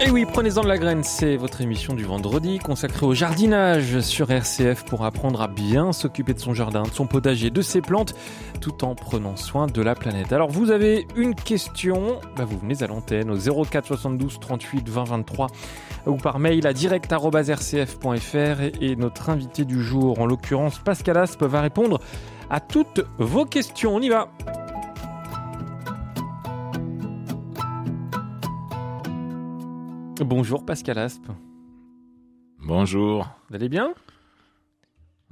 [0.00, 4.30] Et oui, prenez-en de la graine, c'est votre émission du vendredi consacrée au jardinage sur
[4.30, 8.14] RCF pour apprendre à bien s'occuper de son jardin, de son potager, de ses plantes,
[8.60, 10.32] tout en prenant soin de la planète.
[10.32, 15.04] Alors vous avez une question, bah, vous venez à l'antenne au 04 72 38 20
[15.04, 15.46] 23
[16.06, 21.60] ou par mail à direct.rcf.fr et notre invité du jour, en l'occurrence Pascal Aspe, va
[21.60, 22.00] répondre
[22.50, 23.94] à toutes vos questions.
[23.94, 24.28] On y va
[30.24, 31.26] Bonjour Pascal Aspe.
[32.58, 33.28] Bonjour.
[33.48, 33.92] Vous allez bien?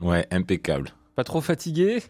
[0.01, 0.91] Ouais, impeccable.
[1.15, 2.03] Pas trop fatigué?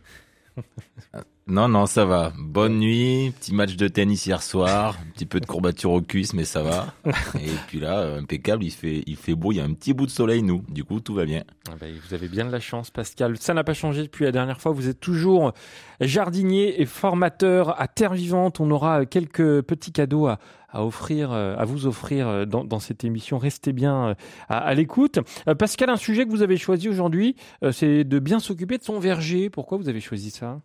[1.51, 2.33] Non, non, ça va.
[2.39, 6.33] Bonne nuit, petit match de tennis hier soir, un petit peu de courbature aux cuisses,
[6.33, 6.95] mais ça va.
[7.35, 9.93] Et puis là, euh, impeccable, il fait, il fait beau, il y a un petit
[9.93, 10.63] bout de soleil, nous.
[10.69, 11.43] Du coup, tout va bien.
[11.69, 13.37] Ah ben, vous avez bien de la chance, Pascal.
[13.41, 14.71] Ça n'a pas changé depuis la dernière fois.
[14.71, 15.53] Vous êtes toujours
[16.01, 18.61] jardinier et formateur à Terre Vivante.
[18.61, 20.39] On aura quelques petits cadeaux à,
[20.73, 23.39] offrir, euh, à vous offrir euh, dans, cette émission.
[23.39, 24.15] Restez bien
[24.49, 25.19] à, à l'écoute.
[25.59, 27.35] Pascal, un sujet que vous avez choisi aujourd'hui,
[27.73, 29.51] c'est de bien s'occuper de son verger.
[29.51, 30.61] Pourquoi vous avez choisi ça?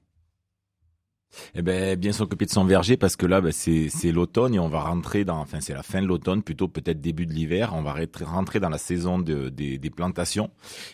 [1.56, 4.60] Eh ben, bien s'occuper de son verger parce que là, ben, c'est, c'est l'automne et
[4.60, 7.74] on va rentrer dans, enfin, c'est la fin de l'automne, plutôt peut-être début de l'hiver.
[7.74, 10.50] On va rentrer dans la saison de, des, des plantations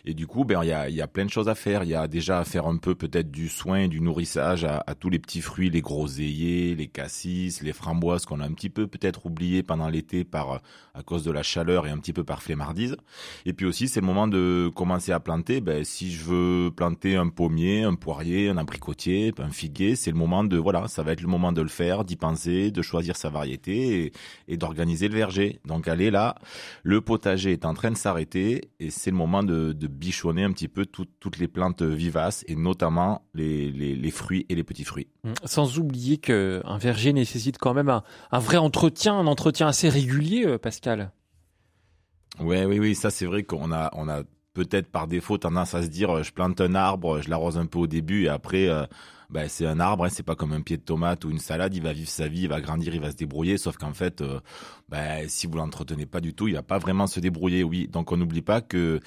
[0.06, 1.84] et du coup, ben, il y a, y a plein de choses à faire.
[1.84, 4.96] Il y a déjà à faire un peu peut-être du soin, du nourrissage à, à,
[4.96, 8.88] tous les petits fruits, les groseilliers, les cassis, les framboises qu'on a un petit peu
[8.88, 10.62] peut-être oublié pendant l'été par
[10.94, 12.98] à cause de la chaleur et un petit peu par flemmardise.
[13.46, 15.62] Et puis aussi, c'est le moment de commencer à planter.
[15.62, 20.18] Ben, si je veux planter un pommier, un poirier, un abricotier, un figuier, c'est le
[20.18, 23.16] moment de voilà, ça va être le moment de le faire, d'y penser, de choisir
[23.16, 24.12] sa variété et,
[24.48, 25.60] et d'organiser le verger.
[25.66, 26.36] Donc allez là,
[26.84, 30.52] le potager est en train de s'arrêter et c'est le moment de, de, bichonner un
[30.52, 34.64] petit peu tout, toutes les plantes vivaces et notamment les, les, les, fruits et les
[34.64, 35.08] petits fruits.
[35.24, 35.34] Mmh.
[35.46, 39.90] Sans oublier que un verger nécessite quand même un, un vrai entretien, un entretien assez
[39.90, 41.12] régulier, euh, Pascal.
[42.40, 44.24] Ouais, oui, oui, ça c'est vrai qu'on a, on a
[44.54, 47.80] peut-être par défaut tendance à se dire je plante un arbre, je l'arrose un peu
[47.80, 48.86] au début et après euh,
[49.32, 51.74] ben, c'est un arbre, hein, c'est pas comme un pied de tomate ou une salade,
[51.74, 54.20] il va vivre sa vie, il va grandir, il va se débrouiller, sauf qu'en fait,
[54.20, 54.42] euh,
[54.90, 57.88] ben, si vous l'entretenez pas du tout, il va pas vraiment se débrouiller, oui.
[57.88, 59.00] Donc on n'oublie pas que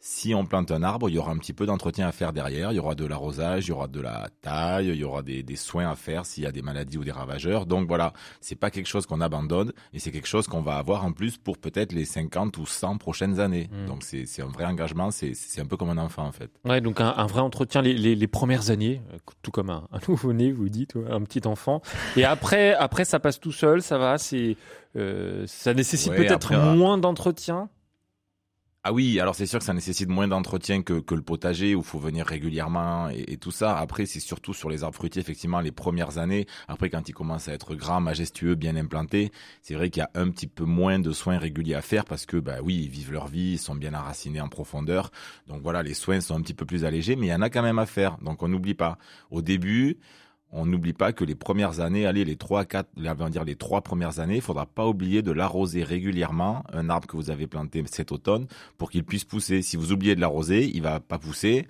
[0.00, 2.70] si on plante un arbre, il y aura un petit peu d'entretien à faire derrière.
[2.72, 5.42] Il y aura de l'arrosage, il y aura de la taille, il y aura des,
[5.42, 7.66] des soins à faire s'il y a des maladies ou des ravageurs.
[7.66, 11.04] Donc voilà, c'est pas quelque chose qu'on abandonne et c'est quelque chose qu'on va avoir
[11.04, 13.68] en plus pour peut-être les 50 ou 100 prochaines années.
[13.72, 13.86] Mmh.
[13.86, 16.50] Donc c'est un vrai engagement, c'est un peu comme un enfant en fait.
[16.64, 19.88] Ouais, donc un, un vrai entretien les, les, les, premières années, euh, tout comme un,
[19.90, 21.82] un nouveau-né, vous dites, un petit enfant.
[22.16, 24.56] Et après, après ça passe tout seul, ça va, c'est
[24.96, 27.68] euh, ça nécessite ouais, peut-être moins d'entretien?
[28.84, 31.82] Ah oui, alors c'est sûr que ça nécessite moins d'entretien que, que, le potager où
[31.82, 33.76] faut venir régulièrement et, et tout ça.
[33.76, 36.46] Après, c'est surtout sur les arbres fruitiers, effectivement, les premières années.
[36.68, 40.10] Après, quand ils commencent à être grands, majestueux, bien implantés, c'est vrai qu'il y a
[40.14, 43.12] un petit peu moins de soins réguliers à faire parce que, bah oui, ils vivent
[43.12, 45.10] leur vie, ils sont bien enracinés en profondeur.
[45.48, 47.50] Donc voilà, les soins sont un petit peu plus allégés, mais il y en a
[47.50, 48.16] quand même à faire.
[48.18, 48.96] Donc on n'oublie pas.
[49.30, 49.98] Au début,
[50.50, 54.18] on n'oublie pas que les premières années, allez, les trois, quatre, dire les trois premières
[54.18, 58.12] années, il faudra pas oublier de l'arroser régulièrement, un arbre que vous avez planté cet
[58.12, 58.46] automne,
[58.78, 59.60] pour qu'il puisse pousser.
[59.62, 61.66] Si vous oubliez de l'arroser, il va pas pousser.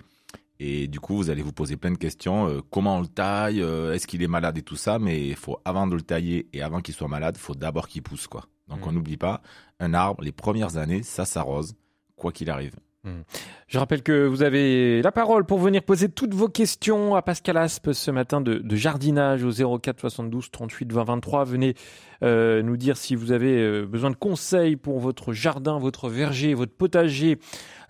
[0.61, 2.47] Et du coup, vous allez vous poser plein de questions.
[2.47, 5.35] Euh, comment on le taille euh, Est-ce qu'il est malade et tout ça Mais il
[5.35, 8.27] faut, avant de le tailler et avant qu'il soit malade, il faut d'abord qu'il pousse,
[8.27, 8.45] quoi.
[8.67, 8.89] Donc, mmh.
[8.89, 9.41] on n'oublie pas,
[9.79, 11.75] un arbre, les premières années, ça s'arrose,
[12.15, 12.75] quoi qu'il arrive.
[13.05, 13.21] Mmh.
[13.67, 17.55] Je rappelle que vous avez la parole pour venir poser toutes vos questions à Pascal
[17.55, 21.43] Aspe ce matin de, jardinage au 04 72 38 20 23.
[21.45, 21.75] Venez
[22.23, 26.53] euh, nous dire si vous avez euh, besoin de conseils pour votre jardin, votre verger,
[26.55, 27.39] votre potager,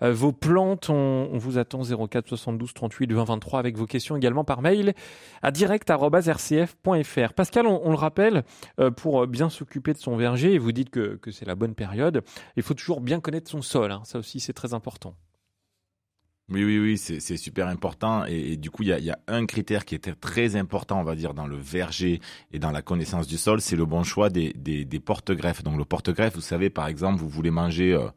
[0.02, 0.90] euh, vos plantes.
[0.90, 4.92] On, vous attend 04 72 38 20 23 avec vos questions également par mail
[5.42, 7.32] à direct.rcf.fr.
[7.32, 8.44] Pascal, on, le rappelle,
[8.96, 12.22] pour bien s'occuper de son verger, vous dites que, que c'est la bonne période,
[12.56, 13.90] il faut toujours bien connaître son sol.
[13.90, 14.02] Hein.
[14.04, 14.99] Ça aussi, c'est très important.
[16.50, 18.24] Oui, oui, oui, c'est super important.
[18.24, 21.04] Et, du coup, il y a, y a, un critère qui était très important, on
[21.04, 22.20] va dire, dans le verger
[22.52, 25.62] et dans la connaissance du sol, c'est le bon choix des, des, des porte-greffes.
[25.62, 28.08] Donc le porte-greffe, vous savez, par exemple, vous voulez manger, euh,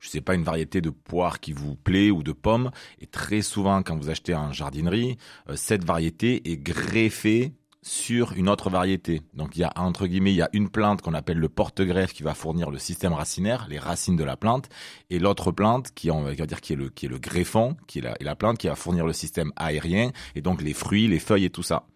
[0.00, 2.70] je sais pas, une variété de poire qui vous plaît ou de pommes.
[3.02, 5.18] Et très souvent, quand vous achetez en jardinerie,
[5.50, 7.52] euh, cette variété est greffée
[7.84, 9.20] sur une autre variété.
[9.34, 12.14] Donc il y a entre guillemets, il y a une plante qu'on appelle le porte-greffe
[12.14, 14.70] qui va fournir le système racinaire, les racines de la plante,
[15.10, 17.98] et l'autre plante qui on va dire qui est le qui est le greffon, qui
[17.98, 21.18] est la, la plante qui va fournir le système aérien et donc les fruits, les
[21.18, 21.86] feuilles et tout ça.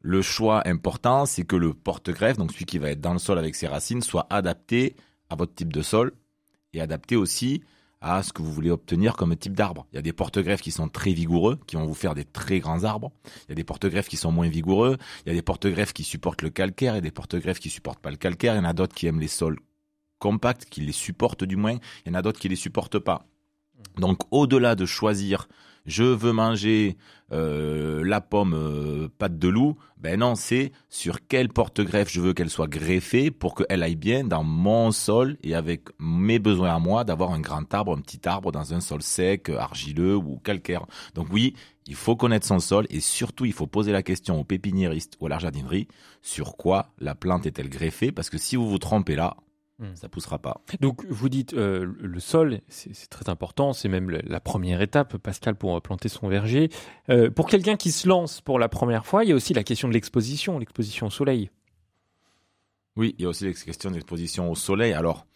[0.00, 3.38] Le choix important, c'est que le porte-greffe, donc celui qui va être dans le sol
[3.38, 4.94] avec ses racines, soit adapté
[5.30, 6.12] à votre type de sol
[6.74, 7.62] et adapté aussi
[8.04, 9.86] à ce que vous voulez obtenir comme type d'arbre.
[9.92, 12.60] Il y a des porte-greffes qui sont très vigoureux, qui vont vous faire des très
[12.60, 13.10] grands arbres.
[13.46, 14.98] Il y a des porte-greffes qui sont moins vigoureux.
[15.24, 18.10] Il y a des porte-greffes qui supportent le calcaire et des porte-greffes qui supportent pas
[18.10, 18.54] le calcaire.
[18.54, 19.58] Il y en a d'autres qui aiment les sols
[20.18, 21.78] compacts, qui les supportent du moins.
[22.04, 23.26] Il y en a d'autres qui les supportent pas.
[23.96, 25.48] Donc au-delà de choisir
[25.86, 26.96] je veux manger
[27.32, 32.32] euh, la pomme euh, pâte de loup, ben non, c'est sur quel porte-greffe je veux
[32.32, 36.78] qu'elle soit greffée pour qu'elle aille bien dans mon sol et avec mes besoins à
[36.78, 40.86] moi d'avoir un grand arbre, un petit arbre dans un sol sec, argileux ou calcaire.
[41.14, 41.54] Donc oui,
[41.86, 45.26] il faut connaître son sol et surtout il faut poser la question au pépiniériste ou
[45.26, 45.88] à la jardinerie
[46.22, 48.12] sur quoi la plante est-elle greffée?
[48.12, 49.36] Parce que si vous vous trompez là,
[49.80, 49.96] Hmm.
[49.96, 50.60] ça poussera pas.
[50.80, 55.56] Donc vous dites euh, le sol, c'est très important, c'est même la première étape, Pascal,
[55.56, 56.68] pour planter son verger.
[57.10, 59.64] Euh, pour quelqu'un qui se lance pour la première fois, il y a aussi la
[59.64, 61.50] question de l'exposition, l'exposition au soleil.
[62.94, 64.92] Oui, il y a aussi la question de l'exposition au soleil.
[64.92, 65.26] Alors,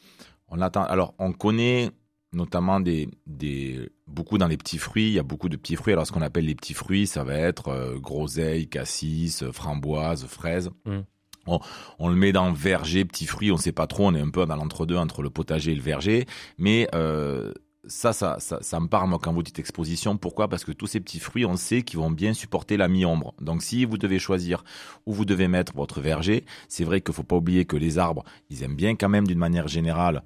[0.46, 0.84] on attend.
[0.84, 1.90] Alors, on connaît
[2.32, 5.08] notamment des, des beaucoup dans les petits fruits.
[5.08, 5.94] Il y a beaucoup de petits fruits.
[5.94, 10.70] Alors, ce qu'on appelle les petits fruits, ça va être euh, groseille, cassis, framboise, fraise.
[10.84, 11.00] Hmm
[11.98, 14.44] on, le met dans verger, petits fruits, on sait pas trop, on est un peu
[14.46, 16.26] dans l'entre-deux entre le potager et le verger,
[16.58, 17.52] mais euh,
[17.86, 20.16] ça, ça, ça, me parle quand vous dites exposition.
[20.16, 20.48] Pourquoi?
[20.48, 23.34] Parce que tous ces petits fruits, on sait qu'ils vont bien supporter la mi-ombre.
[23.40, 24.64] Donc, si vous devez choisir
[25.06, 28.24] où vous devez mettre votre verger, c'est vrai qu'il faut pas oublier que les arbres,
[28.50, 30.22] ils aiment bien quand même d'une manière générale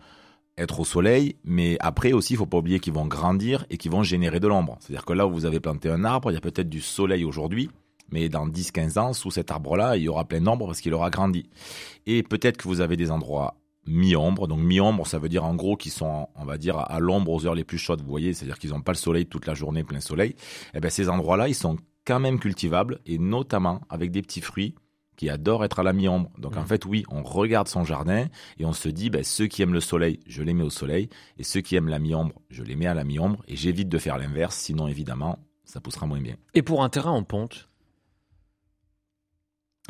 [0.58, 3.90] être au soleil, mais après aussi, il faut pas oublier qu'ils vont grandir et qu'ils
[3.90, 4.76] vont générer de l'ombre.
[4.80, 7.24] C'est-à-dire que là où vous avez planté un arbre, il y a peut-être du soleil
[7.24, 7.70] aujourd'hui,
[8.12, 11.10] mais dans 10-15 ans, sous cet arbre-là, il y aura plein d'ombre parce qu'il aura
[11.10, 11.48] grandi.
[12.06, 13.56] Et peut-être que vous avez des endroits
[13.86, 14.46] mi-ombre.
[14.46, 17.46] Donc mi-ombre, ça veut dire en gros qu'ils sont, on va dire, à l'ombre aux
[17.46, 18.00] heures les plus chaudes.
[18.00, 20.30] Vous voyez, c'est-à-dire qu'ils n'ont pas le soleil toute la journée, plein soleil.
[20.30, 20.36] Et
[20.74, 24.74] eh bien ces endroits-là, ils sont quand même cultivables et notamment avec des petits fruits
[25.16, 26.30] qui adorent être à la mi-ombre.
[26.38, 26.66] Donc en mmh.
[26.66, 28.26] fait, oui, on regarde son jardin
[28.58, 31.10] et on se dit, ben, ceux qui aiment le soleil, je les mets au soleil,
[31.38, 33.98] et ceux qui aiment la mi-ombre, je les mets à la mi-ombre, et j'évite de
[33.98, 36.36] faire l'inverse, sinon évidemment, ça poussera moins bien.
[36.54, 37.68] Et pour un terrain en ponte,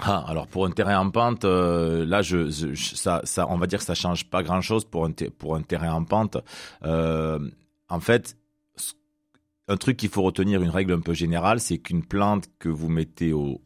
[0.04, 3.78] ah, alors pour un terrain en pente, euh, là, je, ça, ça, on va dire
[3.78, 6.38] que ça change pas grand-chose pour un, pour un terrain en pente.
[6.84, 7.38] Euh,
[7.88, 8.36] en fait,
[9.68, 12.88] un truc qu'il faut retenir, une règle un peu générale, c'est qu'une plante que vous
[12.88, 13.60] mettez au,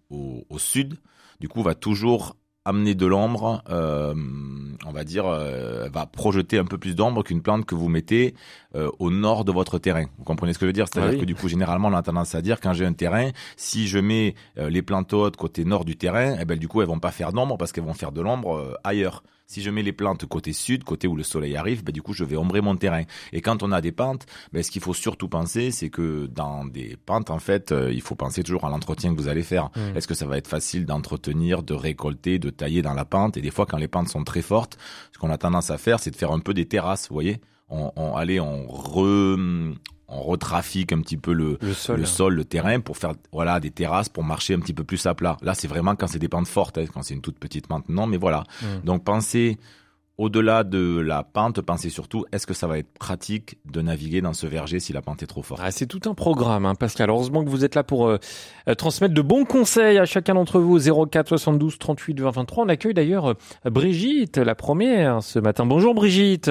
[0.58, 0.98] sud,
[1.40, 2.36] du coup, va toujours
[2.66, 4.12] amener de l'ombre, euh,
[4.84, 8.34] on va dire, euh, va projeter un peu plus d'ombre qu'une plante que vous mettez
[8.74, 10.06] euh, au nord de votre terrain.
[10.18, 10.86] Vous comprenez ce que je veux dire?
[10.92, 13.86] C'est-à-dire que du coup, généralement, on a tendance à dire quand j'ai un terrain, si
[13.86, 16.98] je mets les plantes hautes côté nord du terrain, eh ben du coup, elles vont
[16.98, 19.22] pas faire d'ombre parce qu'elles vont faire de l'ombre ailleurs.
[19.46, 22.12] Si je mets les plantes côté sud, côté où le soleil arrive, ben, du coup,
[22.12, 23.04] je vais ombrer mon terrain.
[23.32, 26.64] Et quand on a des pentes, ben, ce qu'il faut surtout penser, c'est que dans
[26.64, 29.70] des pentes, en fait, euh, il faut penser toujours à l'entretien que vous allez faire.
[29.76, 29.96] Mmh.
[29.96, 33.36] Est-ce que ça va être facile d'entretenir, de récolter, de tailler dans la pente?
[33.36, 34.78] Et des fois, quand les pentes sont très fortes,
[35.12, 37.40] ce qu'on a tendance à faire, c'est de faire un peu des terrasses, vous voyez?
[37.68, 39.36] On, on, allez, on re,
[40.08, 42.34] on retrafique un petit peu le, le, sol.
[42.34, 45.36] le, terrain pour faire voilà des terrasses pour marcher un petit peu plus à plat.
[45.42, 47.88] Là, c'est vraiment quand c'est des pentes fortes, hein, quand c'est une toute petite pente,
[47.88, 48.44] non, mais voilà.
[48.62, 48.84] Hmm.
[48.84, 49.58] Donc pensez
[50.18, 54.32] au-delà de la pente, pensez surtout est-ce que ça va être pratique de naviguer dans
[54.32, 55.60] ce verger si la pente est trop forte?
[55.62, 57.10] Ah, c'est tout un programme, hein, Pascal.
[57.10, 58.18] Heureusement que vous êtes là pour euh,
[58.68, 60.78] euh, transmettre de bons conseils à chacun d'entre vous.
[60.78, 62.64] 04 72 38 20 23.
[62.64, 65.66] On accueille d'ailleurs euh, Brigitte, la première, ce matin.
[65.66, 66.50] Bonjour Brigitte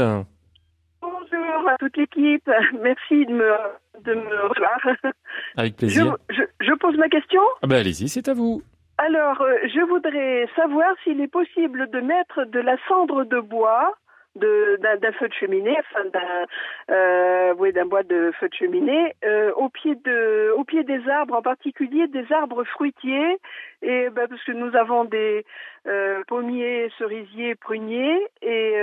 [1.76, 2.50] à toute l'équipe.
[2.82, 3.52] Merci de me,
[4.04, 4.98] de me revoir.
[5.58, 6.18] Avec plaisir.
[6.30, 8.62] Je, je, pose ma question ah ben Allez-y, c'est à vous.
[8.98, 13.94] Alors, euh, je voudrais savoir s'il est possible de mettre de la cendre de bois
[14.36, 19.54] d'un feu de cheminée, enfin d'un euh, oui, d'un bois de feu de cheminée, euh,
[19.54, 23.38] au pied de au pied des arbres, en particulier des arbres fruitiers,
[23.82, 25.46] et ben, parce que nous avons des
[25.88, 28.74] euh, pommiers, cerisiers, pruniers, et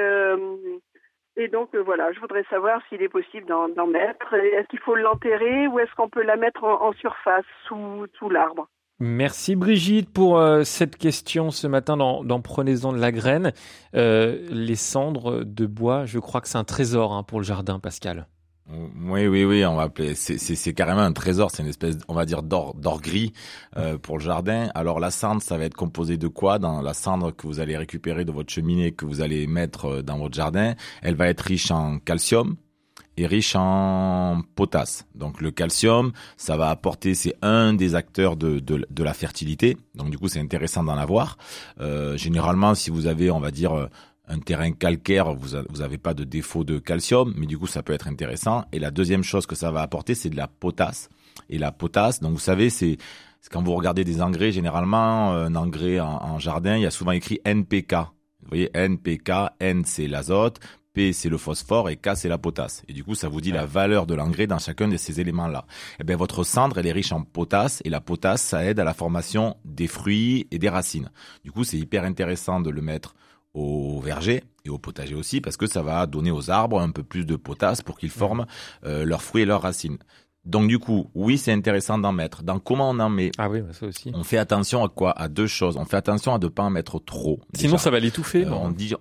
[1.37, 4.35] et donc euh, voilà, je voudrais savoir s'il est possible d'en mettre.
[4.35, 8.69] Est-ce qu'il faut l'enterrer ou est-ce qu'on peut la mettre en, surface sous, sous l'arbre?
[9.01, 13.53] Merci Brigitte pour euh, cette question ce matin dans, Prenez-en de la graine.
[13.97, 17.81] Euh, les cendres de bois, je crois que c'est un trésor hein, pour le jardin,
[17.81, 18.27] Pascal.
[18.71, 20.15] Oui, oui, oui, on va appeler.
[20.15, 21.51] C'est carrément un trésor.
[21.51, 23.33] C'est une espèce, on va dire, d'or, gris
[23.77, 24.71] euh, pour le jardin.
[24.75, 26.59] Alors la cendre, ça va être composé de quoi?
[26.59, 30.03] Dans la cendre que vous allez récupérer de votre cheminée, que vous allez mettre euh,
[30.03, 32.57] dans votre jardin, elle va être riche en calcium
[33.19, 35.07] et riche en potasse.
[35.15, 39.77] Donc le calcium, ça va apporter, c'est un des acteurs de, de, de, la fertilité.
[39.95, 41.37] Donc du coup, c'est intéressant d'en avoir.
[41.81, 43.89] Euh, généralement, si vous avez, on va dire
[44.29, 47.93] un terrain calcaire, vous n'avez pas de défaut de calcium, mais du coup ça peut
[47.93, 48.65] être intéressant.
[48.73, 51.09] Et la deuxième chose que ça va apporter, c'est de la potasse.
[51.49, 52.99] Et la potasse, donc vous savez, c'est
[53.51, 57.41] quand vous regardez des engrais, généralement un engrais en, jardin, il y a souvent écrit
[57.45, 57.95] NPK.
[57.95, 60.61] Vous voyez, NPK, N c'est l'azote,
[60.93, 62.83] P c'est le phosphore et K c'est la potasse.
[62.89, 65.65] Et du coup, ça vous dit la valeur de l'engrais dans chacun de ces éléments-là.
[66.01, 68.85] Eh bien, votre cendre, elle est riche en potasse et la potasse, ça aide à
[68.85, 71.11] la formation des fruits et des racines.
[71.45, 73.15] Du coup, c'est hyper intéressant de le mettre
[73.55, 77.03] au verger et au potager aussi parce que ça va donner aux arbres un peu
[77.03, 78.47] plus de potasse pour qu'ils forment
[78.85, 79.99] euh, leurs fruits et leurs racines.
[80.45, 82.43] Donc du coup, oui, c'est intéressant d'en mettre.
[82.43, 83.31] Dans comment on en met?
[83.39, 84.11] Ah oui, bah, ça aussi.
[84.15, 85.13] On fait attention à quoi?
[85.13, 85.77] À deux choses.
[85.77, 87.39] On fait attention à ne pas en mettre trop.
[87.55, 87.85] Sinon, déjà.
[87.85, 88.45] ça va l'étouffer.
[88.45, 88.95] Euh, on dit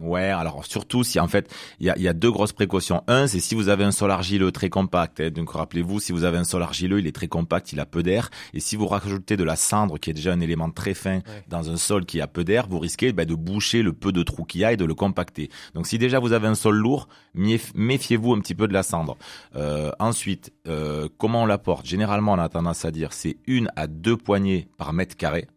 [0.00, 3.02] Ouais, alors surtout si en fait il y a, y a deux grosses précautions.
[3.08, 5.18] Un, c'est si vous avez un sol argileux très compact.
[5.20, 5.30] hein.
[5.30, 8.04] donc rappelez-vous, si vous avez un sol argileux, il est très compact, il a peu
[8.04, 8.30] d'air.
[8.54, 11.68] Et si vous rajoutez de la cendre, qui est déjà un élément très fin, dans
[11.70, 14.44] un sol qui a peu d'air, vous risquez ben, de boucher le peu de trou
[14.44, 15.50] qu'il y a et de le compacter.
[15.74, 18.84] Donc si déjà vous avez un sol lourd, méf- méfiez-vous un petit peu de la
[18.84, 19.16] cendre.
[19.56, 21.86] Euh, ensuite, euh, comment on l'apporte?
[21.86, 25.48] Généralement, on a tendance à dire c'est une à deux poignées par mètre carré.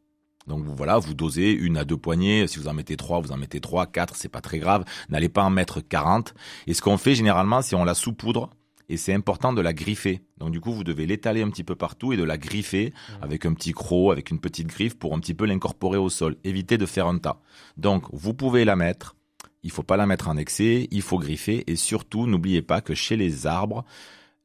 [0.47, 2.47] Donc vous- voilà, vous dosez une à deux poignées.
[2.47, 4.83] Si vous en mettez trois, vous en mettez trois, quatre, c'est pas très grave.
[5.09, 6.33] N'allez pas en mettre 40.
[6.67, 8.49] Et ce qu'on fait généralement, c'est on la saupoudre
[8.89, 10.21] et c'est important de la griffer.
[10.37, 13.45] Donc du coup, vous devez l'étaler un petit peu partout et de la griffer avec
[13.45, 16.35] un petit croc, avec une petite griffe pour un petit peu l'incorporer au sol.
[16.43, 17.39] Évitez de faire un tas.
[17.77, 19.15] Donc vous pouvez la mettre.
[19.63, 20.87] Il faut pas la mettre en excès.
[20.91, 23.85] Il faut griffer et surtout, n'oubliez pas que chez les arbres,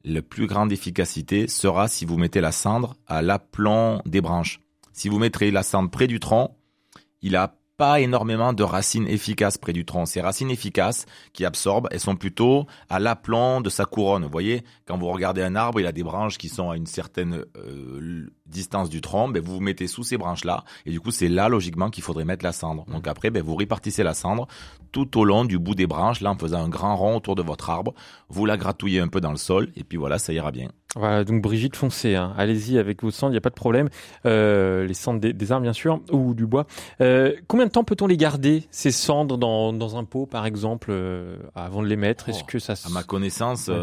[0.05, 4.61] la plus grande efficacité sera si vous mettez la cendre à l'aplomb des branches.
[4.97, 6.57] Si vous mettrez la cendre près du tronc,
[7.21, 10.07] il a pas énormément de racines efficaces près du tronc.
[10.07, 14.23] Ces racines efficaces qui absorbent, elles sont plutôt à l'aplomb de sa couronne.
[14.23, 16.87] Vous voyez, quand vous regardez un arbre, il a des branches qui sont à une
[16.87, 19.29] certaine euh, distance du tronc.
[19.29, 22.25] Ben, vous vous mettez sous ces branches-là, et du coup, c'est là logiquement qu'il faudrait
[22.25, 22.83] mettre la cendre.
[22.85, 24.47] Donc après, ben, vous répartissez la cendre
[24.91, 27.43] tout au long du bout des branches, là en faisant un grand rond autour de
[27.43, 27.93] votre arbre.
[28.29, 30.69] Vous la gratouillez un peu dans le sol, et puis voilà, ça ira bien.
[30.95, 32.15] Voilà, donc Brigitte, foncez.
[32.15, 32.33] hein.
[32.37, 33.89] Allez-y avec vos cendres, il n'y a pas de problème.
[34.25, 36.65] Euh, les cendres des, des arbres, bien sûr, ou du bois.
[37.01, 40.87] Euh, combien de temps peut-on les garder, ces cendres, dans, dans un pot, par exemple,
[40.91, 42.29] euh, avant de les mettre?
[42.29, 42.87] Est-ce Oh, que ça se...
[42.87, 43.75] À ma connaissance, Ouais.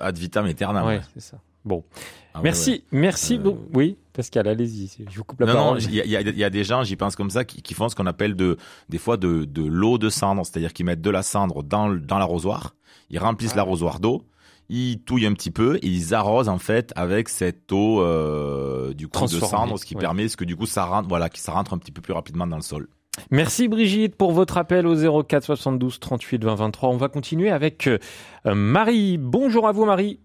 [0.00, 0.86] ad vitam aeternam.
[0.86, 1.38] Ouais, c'est ça.
[1.64, 1.84] Bon,
[2.32, 2.82] Ah merci, ouais.
[3.00, 3.38] merci.
[3.38, 4.88] Bon, oui, Pascal, allez-y.
[5.10, 5.78] Je vous coupe la non, parole.
[5.78, 7.88] non, il y a, y y des gens, j'y pense comme ça, qui, qui font
[7.88, 8.56] ce qu'on appelle de,
[8.88, 12.18] des fois de, de l'eau de cendre, c'est-à-dire qu'ils mettent de la cendre dans, dans
[12.18, 12.74] l'arrosoir,
[13.10, 13.58] ils remplissent Ah.
[13.58, 14.22] l'arrosoir d'eau,
[14.68, 19.08] ils touillent un petit peu et ils arrosent en fait avec cette eau euh, du
[19.08, 20.00] coup de cendre, ce qui ouais.
[20.00, 22.12] permet, ce que du coup ça rentre, voilà, que ça rentre un petit peu plus
[22.12, 22.88] rapidement dans le sol.
[23.30, 26.88] Merci Brigitte pour votre appel au 04 72 38 20 23.
[26.90, 27.98] On va continuer avec euh,
[28.44, 29.16] Marie.
[29.18, 30.20] Bonjour à vous Marie.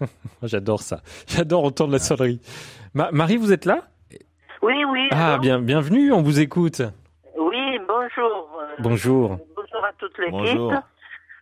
[0.42, 1.00] J'adore ça.
[1.26, 2.40] J'adore entendre la sonnerie.
[2.94, 3.88] Ma- Marie, vous êtes là?
[4.62, 5.08] Oui, oui.
[5.10, 6.82] Ah, bien, bienvenue, on vous écoute.
[7.36, 8.48] Oui, bonjour.
[8.60, 9.28] Euh, Bonjour.
[9.56, 10.84] Bonjour à toute l'équipe.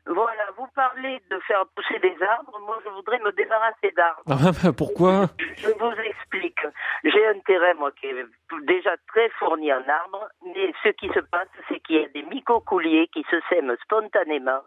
[0.07, 2.59] Voilà, vous parlez de faire pousser des arbres.
[2.67, 4.23] Moi, je voudrais me débarrasser d'arbres.
[4.29, 5.27] Ah, bah, pourquoi?
[5.57, 6.59] Je vous explique.
[7.05, 8.27] J'ai un terrain, moi, qui est
[8.63, 12.23] déjà très fourni en arbres, mais ce qui se passe, c'est qu'il y a des
[12.23, 14.63] mycocouliers qui se sèment spontanément.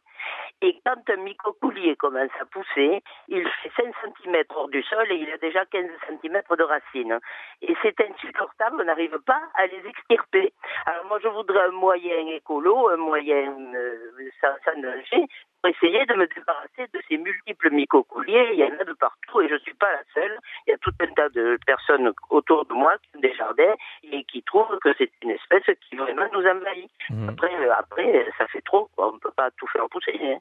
[0.62, 3.94] Et quand un mycocoulier commence à pousser, il fait 5
[4.24, 7.20] cm hors du sol et il a déjà 15 cm de racines.
[7.62, 10.54] Et c'est insupportable, on n'arrive pas à les extirper.
[10.86, 15.28] Alors moi, je voudrais un moyen écolo, un moyen euh, sans, sans danger,
[15.66, 18.50] pour essayer de me débarrasser de ces multiples mycocouliers.
[18.54, 20.38] Il y en a de partout et je ne suis pas la seule.
[20.68, 23.74] Il y a tout un tas de personnes autour de moi qui ont des jardins
[24.04, 26.92] et qui trouvent que c'est une espèce qui vraiment nous envahit.
[27.10, 27.30] Mhm.
[27.30, 28.90] Après, euh, après, ça fait trop.
[28.96, 29.10] quoi.
[29.10, 30.18] On ne peut pas tout faire pousser.
[30.22, 30.38] hein.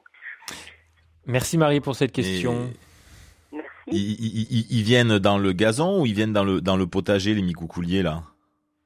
[1.25, 2.53] Merci Marie pour cette question.
[3.51, 3.69] Et Merci.
[3.87, 6.85] ils, ils- ils- ils viennent dans le gazon ou ils viennent dans le, dans le
[6.85, 8.21] potager, les micoucouliers là?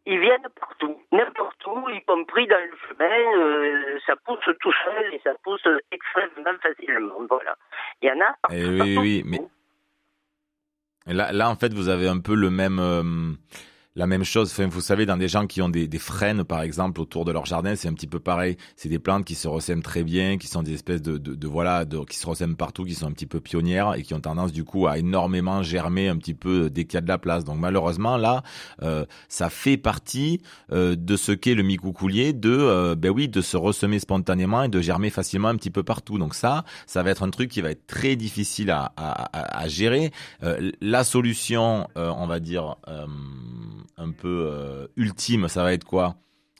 [0.05, 0.68] Ils viennent partout,
[1.75, 3.37] où, y compris dans le chemin.
[3.39, 7.15] euh, ça pousse tout seul et ça pousse extrêmement facilement.
[7.29, 7.55] Voilà.
[8.01, 8.55] Il y en a partout.
[8.57, 9.01] Eh oui, partout.
[9.01, 9.41] oui, mais-
[11.07, 13.01] Là, là, en fait, vous avez un peu le même, euh,
[13.99, 14.53] la même chose.
[14.57, 17.45] Vous savez, dans des gens qui ont des, des frênes, par exemple, autour de leur
[17.45, 18.55] jardin, c'est un petit peu pareil.
[18.77, 21.47] C'est des plantes qui se ressèment très bien, qui sont des espèces de, de, de
[21.47, 24.21] voilà, de, qui se ressèment partout, qui sont un petit peu pionnières et qui ont
[24.21, 27.17] tendance du coup à énormément germer un petit peu dès qu'il y a de la
[27.17, 27.43] place.
[27.43, 28.41] Donc malheureusement, là,
[28.83, 30.41] euh, ça fait partie
[30.71, 34.69] euh, de ce qu'est le micoucoulier, de, euh, ben oui, de se ressemer spontanément et
[34.69, 36.17] de germer facilement un petit peu partout.
[36.17, 39.59] Donc ça, ça va être un truc qui va être très difficile à, à, à-
[39.63, 40.11] à gérer.
[40.43, 42.77] Euh, la solution, euh, on va dire,
[43.97, 46.15] un peu euh, ultime, ça va être quoi?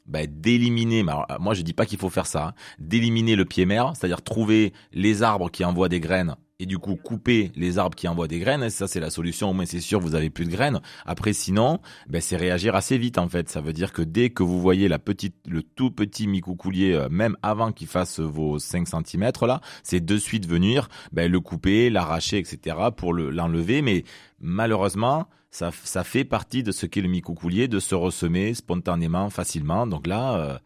[0.05, 3.65] Ben, d'éliminer, euh, moi je dis pas qu'il faut faire ça, hein, d'éliminer le pied
[3.65, 7.95] mère, c'est-à-dire trouver les arbres qui envoient des graines et du coup couper les arbres
[7.95, 10.45] qui envoient des graines, ça c'est la solution, au moins c'est sûr vous avez plus
[10.45, 10.81] de graines.
[11.05, 14.41] Après sinon, ben, c'est réagir assez vite en fait, ça veut dire que dès que
[14.41, 18.87] vous voyez la petite, le tout petit micoucoulier, euh, même avant qu'il fasse vos 5
[18.87, 22.77] cm là, c'est de suite venir le couper, l'arracher, etc.
[22.97, 24.03] pour le- l'enlever, mais
[24.39, 29.87] malheureusement, ça, ça fait partie de ce qu'est le micoucoulier, de se ressemer spontanément, facilement.
[29.87, 30.57] Donc là, euh,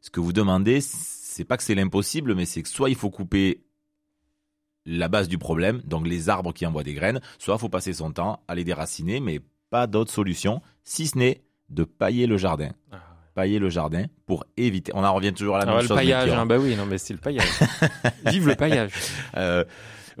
[0.00, 3.10] ce que vous demandez, c'est pas que c'est l'impossible, mais c'est que soit il faut
[3.10, 3.62] couper
[4.84, 7.92] la base du problème, donc les arbres qui envoient des graines, soit il faut passer
[7.92, 12.36] son temps à les déraciner, mais pas d'autre solution, si ce n'est de pailler le
[12.36, 12.70] jardin.
[12.90, 12.98] Ah,
[13.34, 14.92] Pailler le jardin pour éviter.
[14.94, 15.90] On en revient toujours à la Ah même ouais, chose.
[15.90, 17.48] le paillage, hein, bah oui, non, mais c'est le paillage.
[18.26, 18.90] Vive le paillage.
[19.36, 19.64] Euh,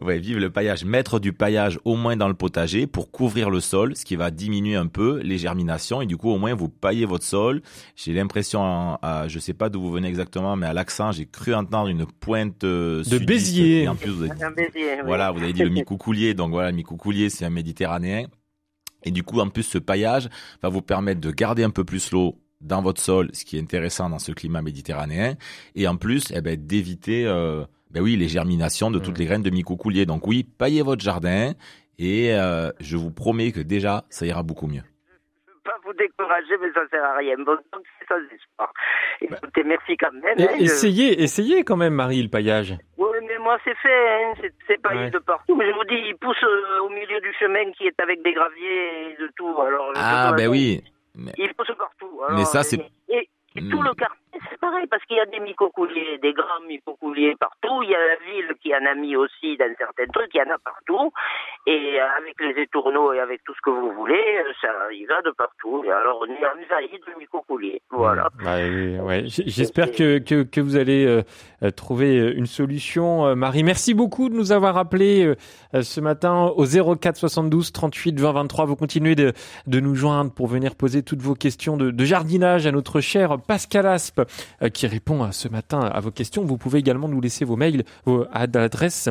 [0.00, 0.84] ouais, vive le paillage.
[0.84, 4.30] Mettre du paillage au moins dans le potager pour couvrir le sol, ce qui va
[4.30, 7.62] diminuer un peu les germinations et du coup au moins vous paillez votre sol.
[7.96, 11.54] J'ai l'impression, à- je sais pas d'où vous venez exactement, mais à l'accent j'ai cru
[11.54, 13.26] entendre une pointe euh, sudiste.
[13.26, 13.82] Béziers.
[13.82, 15.00] Et en plus vous avez dit- Un baiser, oui.
[15.04, 18.26] voilà, vous avez dit le micoucoulier, donc voilà, le micoucoulier c'est un méditerranéen.
[19.04, 20.28] Et du coup, en plus, ce paillage
[20.62, 23.60] va vous permettre de garder un peu plus l'eau dans votre sol, ce qui est
[23.60, 25.34] intéressant dans ce climat méditerranéen.
[25.74, 29.20] Et en plus, eh ben, d'éviter, euh, ben oui, les germinations de toutes Mm.
[29.20, 30.06] les graines de micoucoulier.
[30.06, 31.52] Donc oui, paillez votre jardin
[31.98, 34.82] et euh, je vous promets que déjà, ça ira beaucoup mieux.
[35.46, 37.36] Je veux pas vous décourager, mais ça sert à rien.
[37.38, 38.72] Bon, donc c'est ça l'espoir.
[39.20, 40.38] Écoutez, merci quand même.
[40.38, 42.74] Et- hein, je- essayez, essayez quand même, Marie, le paillage.
[42.96, 44.32] Oui, mais moi c'est fait, hein.
[44.66, 45.10] c'est, pas Ouais.
[45.10, 45.54] de partout.
[45.54, 48.32] Mais je vous dis, il pousse euh, au milieu du chemin qui est avec des
[48.32, 49.54] graviers et de tout.
[49.60, 50.82] Alors, Ah, ben oui.
[51.36, 52.20] Il pousse partout.
[52.34, 53.84] Mais ça, c'est- Et, et tout Hmm.
[53.84, 57.82] le quartier, c'est pareil, parce qu'il y a des micocouliers, des grands micocouliers partout.
[57.82, 60.40] Il y a la ville qui en a mis aussi dans certains trucs, il y
[60.40, 61.12] en a partout.
[61.66, 64.22] Et avec les étourneaux et avec tout ce que vous voulez,
[64.60, 65.82] ça, il va de partout.
[65.84, 67.82] Et alors, on est envahi de micocouliers.
[67.90, 68.28] Voilà.
[68.42, 69.24] Ouais.
[69.26, 71.22] J'espère que, que, que vous allez euh,
[71.62, 73.26] euh, trouver euh, une solution.
[73.26, 75.32] Euh, Marie, merci beaucoup de nous avoir appelé
[75.80, 78.64] ce matin au 04 72 38 20 23.
[78.64, 79.32] Vous continuez de,
[79.66, 83.36] de nous joindre pour venir poser toutes vos questions de, de jardinage à notre cher
[83.46, 84.21] Pascal Aspe
[84.62, 86.44] euh, qui répond ce matin à vos questions.
[86.44, 87.84] Vous pouvez également nous laisser vos mails
[88.32, 89.08] à l'adresse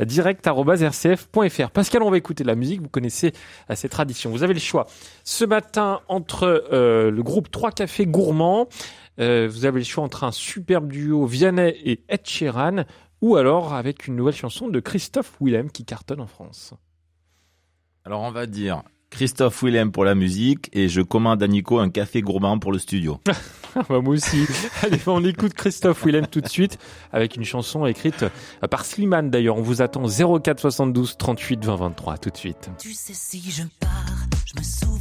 [0.00, 1.70] direct.rcf.fr.
[1.70, 2.82] Pascal, on va écouter de la musique.
[2.82, 3.32] Vous connaissez
[3.70, 4.30] euh, ces traditions.
[4.30, 4.86] Vous avez le choix
[5.24, 8.68] ce matin entre euh, le groupe Trois Cafés Gourmands.
[9.16, 12.84] Vous avez le choix entre un superbe duo Vianney et Ed Sheeran
[13.20, 16.74] ou alors avec une nouvelle chanson de Christophe Willem qui cartonne en France.
[18.04, 18.82] Alors on va dire
[19.14, 22.80] Christophe Willem pour la musique et je commande à Nico un café gourmand pour le
[22.80, 23.20] studio.
[23.76, 24.44] Ah bah moi aussi.
[24.82, 26.78] Allez, on écoute Christophe Willem tout de suite
[27.12, 28.24] avec une chanson écrite
[28.70, 29.56] par Slimane d'ailleurs.
[29.56, 32.70] On vous attend 04 72 38 20 23 tout de suite.
[32.80, 34.93] Tu sais, si je pars, je me souviendrai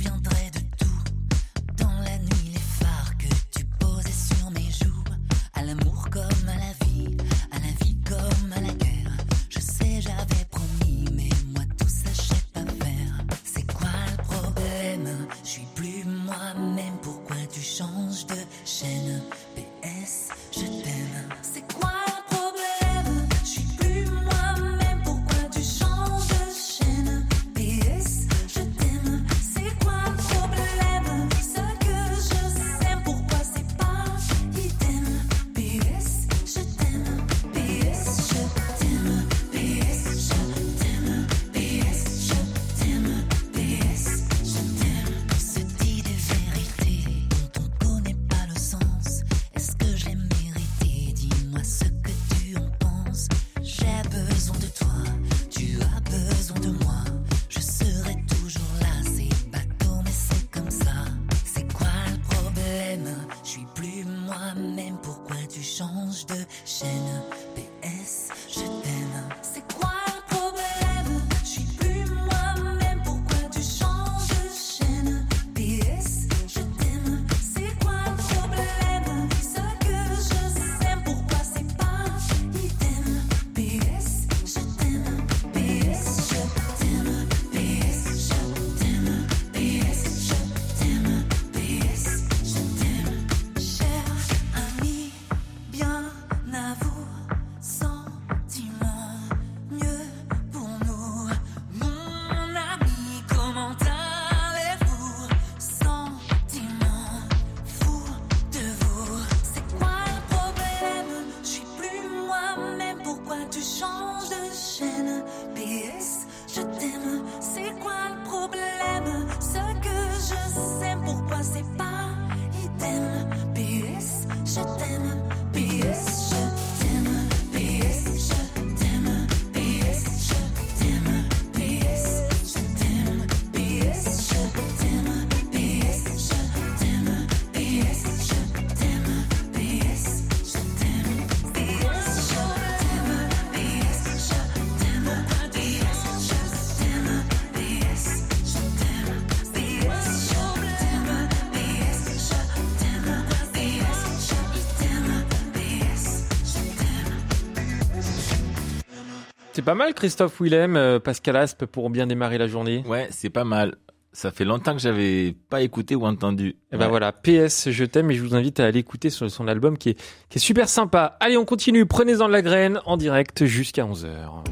[159.61, 162.83] pas mal, Christophe Willem, euh, Pascal Aspe, pour bien démarrer la journée.
[162.87, 163.75] Ouais, c'est pas mal.
[164.15, 166.55] Ça fait longtemps que j'avais pas écouté ou entendu.
[166.71, 166.87] Et ben Ouais.
[166.87, 169.89] voilà, PS, je t'aime et je vous invite à aller écouter son, son album qui
[169.89, 171.17] est, qui est super sympa.
[171.19, 171.85] Allez, on continue.
[171.85, 174.43] Prenez-en de la graine en direct jusqu'à 11h.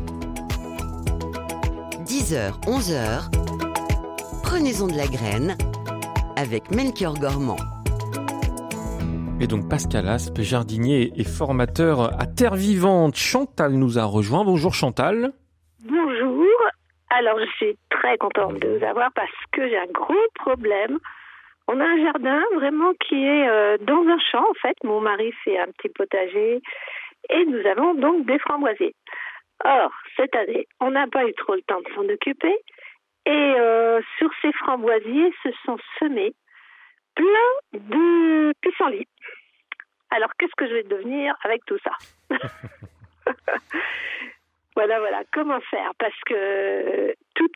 [2.06, 3.30] 10h, 11h.
[4.44, 5.56] Prenez-en de la graine
[6.36, 7.58] avec Melchior Gormand.
[9.42, 13.16] Et donc Pascal Aspe, jardinier et formateur à Terre Vivante.
[13.16, 14.46] Chantal nous a rejoint.
[14.46, 15.32] Bonjour Chantal.
[15.84, 16.56] Bonjour.
[17.10, 21.00] Alors, je suis très contente de vous avoir parce que j'ai un gros problème.
[21.68, 24.78] On a un jardin vraiment qui est euh, dans un champ, en fait.
[24.84, 26.62] Mon mari fait un petit potager
[27.32, 28.94] et nous avons donc des framboisiers.
[29.66, 32.56] Or, cette année, on n'a pas eu trop le temps de s'en occuper
[33.26, 36.36] et euh, sur ces framboisiers se sont semés
[37.16, 39.08] plein de pissenlits.
[40.12, 41.92] Alors, qu'est-ce que je vais devenir avec tout ça
[44.76, 45.22] Voilà, voilà.
[45.34, 45.92] Comment faire?
[46.00, 47.52] Parce que toutes,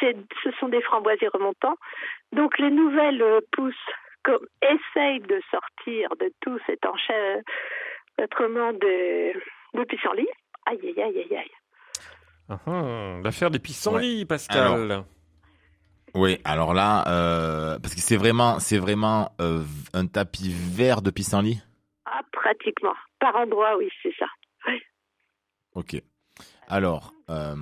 [0.00, 1.76] c'est- ce sont des framboisiers remontants.
[2.32, 3.74] Donc les nouvelles euh, pousses
[4.24, 9.32] comme, essayent de sortir de tout cet enchevêtrement de,
[9.78, 10.26] de pissenlits.
[10.66, 11.50] Aïe, aïe, aïe, aïe, aïe.
[12.48, 15.04] Ah, ah, L'affaire des pissenlits, Pascal.
[16.16, 21.10] Oui, alors là, euh, parce que c'est vraiment, c'est vraiment euh, un tapis vert de
[21.10, 21.60] pissenlit?
[22.06, 22.94] Ah, pratiquement.
[23.20, 24.26] Par endroit, oui, c'est ça.
[25.74, 26.00] Ok.
[26.68, 27.54] Alors, euh,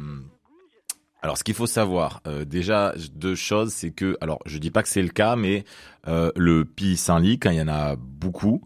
[1.20, 4.84] alors ce qu'il faut savoir, euh, déjà deux choses, c'est que, alors je dis pas
[4.84, 5.64] que c'est le cas, mais
[6.06, 8.62] euh, le pissenlit, quand il y en a beaucoup,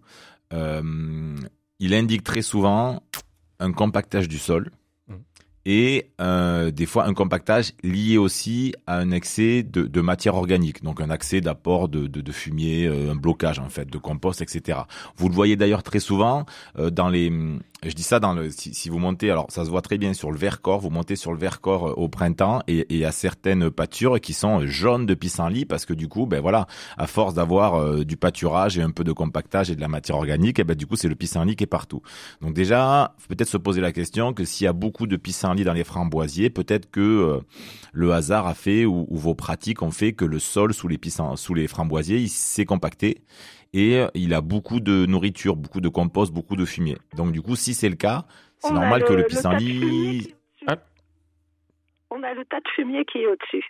[0.51, 3.03] il indique très souvent
[3.59, 4.71] un compactage du sol.
[5.65, 11.01] Et euh, des fois un compactage lié aussi à un excès de, matière organique, donc
[11.01, 14.81] un accès d'apport de fumier, euh, un blocage en fait, de compost, etc.
[15.17, 16.47] Vous le voyez d'ailleurs très souvent
[16.79, 17.31] euh, dans les,
[17.85, 20.13] je dis ça dans le, si, si vous montez, alors ça se voit très bien
[20.13, 23.13] sur le Vercors, vous montez sur le Vercors euh, au printemps et il y a
[23.13, 27.35] certaines pâtures qui sont jaunes de pissenlit parce que du coup, ben voilà, à force
[27.35, 30.65] d'avoir euh, du pâturage et un peu de compactage et de la matière organique, et
[30.65, 32.03] ben du coup c'est le pissenlit qui est partout.
[32.43, 35.73] Donc déjà, peut-être se poser la question que s'il y a beaucoup de pissenlit dans
[35.73, 37.41] les framboisiers, peut-être que euh,
[37.93, 41.39] le hasard a fait ou, vos pratiques ont fait que le sol sous les pissenlits,
[41.39, 43.23] sous les framboisiers, il s'est compacté
[43.73, 46.97] et euh, il a beaucoup de nourriture, beaucoup de compost, beaucoup de fumier.
[47.17, 48.25] Donc du coup, si c'est le cas,
[48.59, 50.35] c'est On a normal que le tas de fumier pissenlit qui-
[50.67, 50.77] Ah.
[52.11, 53.65] On a le tas de fumier qui est au-dessus.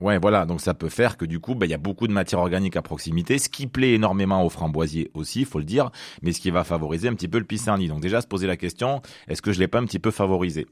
[0.00, 2.12] Ouais, voilà, donc ça peut faire que du coup, ben, il y a beaucoup de
[2.12, 5.90] matière organique à proximité, ce qui plaît énormément aux framboisiers aussi, il faut le dire,
[6.20, 7.88] mais ce qui va favoriser un petit peu le pissenlit.
[7.88, 10.66] Donc déjà, se poser la question, est-ce que je l'ai pas un petit peu favorisé?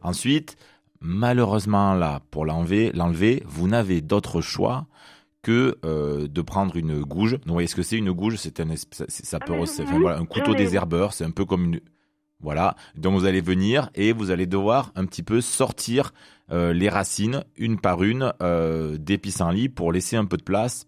[0.00, 0.56] Ensuite,
[1.00, 4.86] malheureusement là, pour l'enlever, l'enlever, vous n'avez d'autre choix
[5.42, 7.32] que euh, de prendre une gouge.
[7.32, 8.36] Donc, vous voyez ce que c'est une gouge?
[8.36, 11.12] C'est un, ça, ça peut, Ah, enfin, voilà, un couteau désherbeur.
[11.12, 11.80] C'est un peu comme une,
[12.42, 12.74] voilà.
[12.96, 16.12] Donc vous allez venir et vous allez devoir un petit peu sortir
[16.50, 20.86] euh, les racines une par une euh, des pissenlits pour laisser un peu de place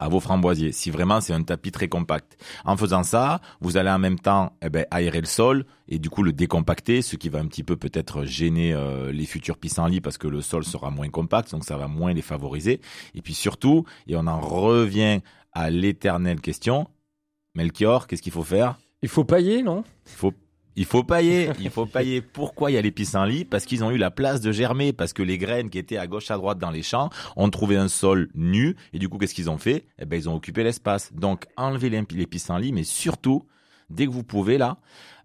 [0.00, 0.72] à vos framboisiers.
[0.72, 2.42] Si vraiment c'est un tapis très compact.
[2.64, 6.10] En faisant ça, vous allez en même temps eh ben, aérer le sol et du
[6.10, 10.00] coup le décompacter, ce qui va un petit peu peut-être gêner euh, les futurs pissenlits
[10.00, 12.80] parce que le sol sera moins compact, donc ça va moins les favoriser.
[13.14, 15.20] Et puis surtout, et on en revient
[15.52, 16.88] à l'éternelle question,
[17.54, 18.78] Melchior, qu'est-ce qu'il faut faire?
[19.02, 19.84] Il faut pailler, non?
[20.06, 20.32] Il faut,
[20.76, 21.50] il faut pailler.
[21.60, 22.20] Il faut pailler.
[22.20, 23.44] Pourquoi il y a les pissenlits?
[23.44, 24.92] Parce qu'ils ont eu la place de germer.
[24.92, 27.76] Parce que les graines qui étaient à gauche, à droite dans les champs ont trouvé
[27.76, 28.76] un sol nu.
[28.92, 29.84] Et du coup, qu'est-ce qu'ils ont fait?
[29.98, 31.12] Eh ben, ils ont occupé l'espace.
[31.12, 33.44] Donc, enlevez les, pissenlits, mais surtout,
[33.90, 34.78] dès que vous pouvez, là,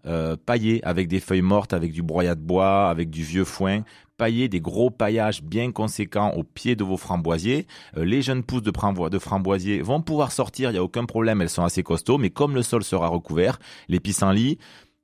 [0.06, 3.82] euh, pailler avec des feuilles mortes, avec du broyat de bois, avec du vieux foin.
[4.18, 7.66] Pailler des gros paillages bien conséquents au pied de vos framboisiers.
[7.98, 11.04] Euh, les jeunes pousses de, frambo- de framboisiers vont pouvoir sortir, il n'y a aucun
[11.04, 12.16] problème, elles sont assez costauds.
[12.16, 14.58] Mais comme le sol sera recouvert, les pissenlits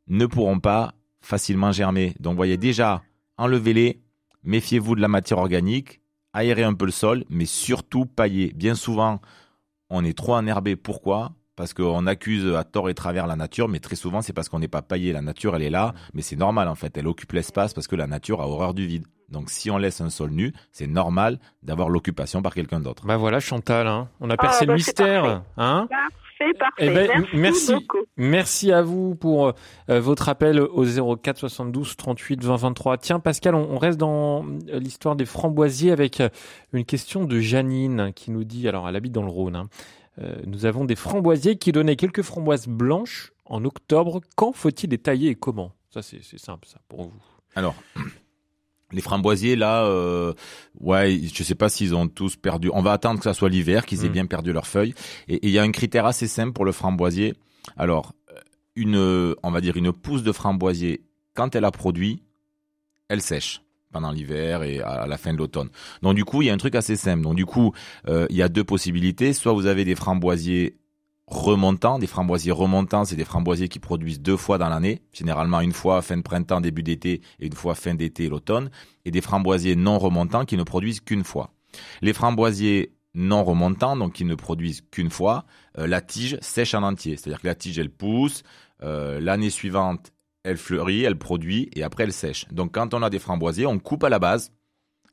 [0.08, 2.14] ne pourront pas facilement germer.
[2.20, 3.02] Donc voyez déjà,
[3.38, 4.00] enlevez-les,
[4.44, 6.00] méfiez-vous de la matière organique,
[6.32, 8.52] aérez un peu le sol, mais surtout paillez.
[8.54, 9.20] Bien souvent,
[9.90, 10.76] on est trop enherbé.
[10.76, 11.32] Pourquoi?
[11.54, 14.58] Parce qu'on accuse à tort et travers la nature, mais très souvent c'est parce qu'on
[14.58, 15.12] n'est pas paillé.
[15.12, 16.96] La nature, elle est là, mais c'est normal en fait.
[16.96, 19.06] Elle occupe l'espace parce que la nature a horreur du vide.
[19.28, 23.06] Donc si on laisse un sol nu, c'est normal d'avoir l'occupation par quelqu'un d'autre.
[23.06, 24.08] Bah voilà, Chantal, hein.
[24.20, 25.22] on a Ah, percé le bah, mystère.
[25.22, 25.42] parfait.
[25.58, 25.88] Hein?
[26.42, 26.86] Parfait, parfait.
[26.86, 27.74] Eh ben, merci, merci.
[27.74, 27.98] beaucoup.
[28.16, 29.52] Merci à vous pour
[29.90, 32.98] euh, votre appel au 04 72 38 20 23.
[32.98, 36.28] Tiens, Pascal, on, on reste dans euh, l'histoire des framboisiers avec euh,
[36.72, 39.68] une question de Janine qui nous dit, alors elle habite dans le Rhône, hein,
[40.20, 44.20] euh, nous avons des framboisiers qui donnaient quelques framboises blanches en octobre.
[44.36, 45.72] Quand faut-il les tailler et comment?
[45.90, 47.12] Ça, c'est c'est simple, ça, pour vous.
[47.54, 47.74] Alors,
[48.92, 50.32] les framboisiers, là, euh,
[50.80, 52.70] ouais, je sais pas s'ils ont tous perdu.
[52.72, 54.12] On va attendre que ça soit l'hiver, qu'ils aient Mm.
[54.12, 54.94] bien perdu leurs feuilles.
[55.28, 57.34] Et il y a un critère assez simple pour le framboisier.
[57.76, 58.38] Alors, euh,
[58.76, 61.02] une, on va dire une pousse de framboisier
[61.34, 62.22] quand elle a produit,
[63.08, 65.68] elle sèche pendant l'hiver et à la fin de l'automne.
[66.00, 67.22] Donc du coup, il y a un truc assez simple.
[67.22, 67.72] Donc du coup,
[68.08, 69.34] euh, il y a deux possibilités.
[69.34, 70.78] Soit vous avez des framboisiers
[71.26, 71.98] remontants.
[71.98, 76.02] Des framboisiers remontants, c'est des framboisiers qui produisent deux fois dans l'année, généralement une fois
[76.02, 78.70] fin de printemps, début d'été et une fois fin d'été l'automne.
[79.04, 81.50] Et des framboisiers non remontants qui ne produisent qu'une fois.
[82.00, 85.44] Les framboisiers non remontants, donc qui ne produisent qu'une fois,
[85.78, 87.16] euh, la tige sèche en entier.
[87.16, 88.42] C'est-à-dire que la tige, elle pousse,
[88.82, 90.12] euh, l'année suivante,
[90.44, 92.46] elle fleurit, elle produit, et après, elle sèche.
[92.50, 94.52] Donc quand on a des framboisiers, on coupe à la base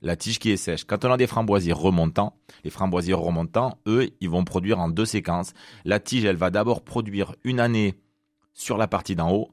[0.01, 0.85] la tige qui est sèche.
[0.85, 5.05] Quand on a des framboisiers remontants, les framboisiers remontants, eux, ils vont produire en deux
[5.05, 5.53] séquences.
[5.85, 7.95] La tige, elle va d'abord produire une année
[8.53, 9.49] sur la partie d'en haut,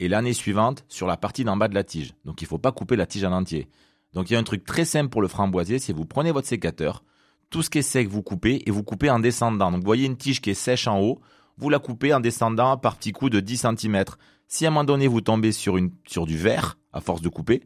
[0.00, 2.14] et l'année suivante sur la partie d'en bas de la tige.
[2.24, 3.68] Donc il ne faut pas couper la tige en entier.
[4.14, 6.48] Donc il y a un truc très simple pour le framboisier, c'est vous prenez votre
[6.48, 7.04] sécateur,
[7.50, 9.70] tout ce qui est sec, vous coupez et vous coupez en descendant.
[9.70, 11.20] Donc, vous voyez une tige qui est sèche en haut,
[11.58, 14.04] vous la coupez en descendant par petits coups de 10 cm.
[14.48, 17.28] Si à un moment donné, vous tombez sur, une, sur du verre, à force de
[17.28, 17.62] couper,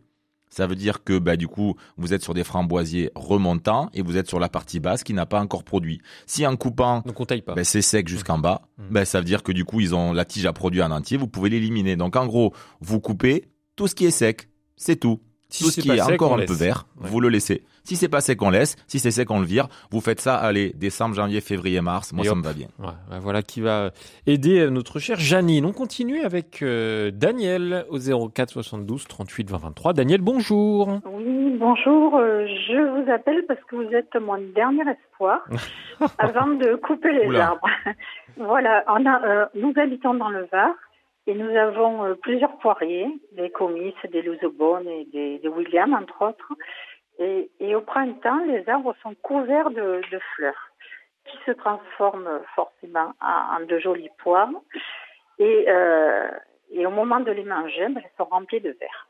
[0.54, 4.16] ça veut dire que bah, du coup, vous êtes sur des framboisiers remontants et vous
[4.16, 6.00] êtes sur la partie basse qui n'a pas encore produit.
[6.26, 7.54] Si en coupant, Donc on taille pas.
[7.54, 8.82] bah, c'est sec jusqu'en bas, Mmh.
[8.90, 11.16] bah, ça veut dire que du coup, ils ont la tige a produit en entier,
[11.16, 11.96] vous pouvez l'éliminer.
[11.96, 15.20] Donc en gros, vous coupez tout ce qui est sec, c'est tout.
[15.58, 16.46] Si tout c'est ce qui est sec, encore un laisse.
[16.50, 17.08] peu vert, Ouais.
[17.08, 17.62] vous le laissez.
[17.84, 18.76] Si c'est pas sec, on laisse.
[18.86, 19.68] Si c'est sec, on le vire.
[19.90, 22.12] Vous faites ça, allez, décembre, janvier, février, mars.
[22.12, 22.38] Moi, Et ça hop.
[22.38, 22.68] me va bien.
[22.78, 23.90] Ouais, ouais, voilà qui va
[24.26, 25.64] aider euh, notre chère Janine.
[25.66, 27.98] On continue avec euh, Daniel au
[28.30, 29.92] 04 72 38 20 23.
[29.92, 31.00] Daniel, bonjour.
[31.12, 32.16] Oui, bonjour.
[32.16, 35.40] euh, je vous appelle parce que vous êtes mon dernier espoir
[36.18, 37.48] avant de couper les Oula.
[37.48, 37.68] arbres.
[38.38, 40.70] voilà, on a, euh, nous habitons dans le Var
[41.26, 46.22] et nous avons euh, plusieurs poiriers, des comices, des lousobonnes et des, des William, entre
[46.28, 46.52] autres.
[47.18, 50.70] Et, et au printemps, les arbres sont couverts de, de fleurs
[51.26, 54.50] qui se transforment forcément en, en de jolies poires.
[55.38, 56.28] Et, euh,
[56.72, 59.08] et au moment de les manger, ben, elles sont remplies de verre.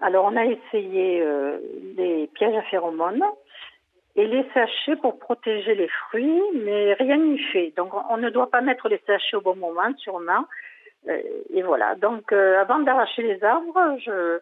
[0.00, 1.58] Alors, on a essayé euh,
[1.96, 3.22] les pièges à phéromones
[4.14, 7.72] et les sachets pour protéger les fruits, mais rien n'y fait.
[7.76, 10.44] Donc, on- on ne doit pas mettre les sachets au bon moment, sûrement.
[11.08, 11.20] Euh,
[11.54, 11.94] et voilà.
[11.96, 14.38] Donc, euh, avant d'arracher les arbres, je,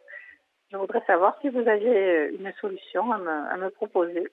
[0.73, 4.27] je voudrais savoir si vous aviez une solution à me, à me proposer.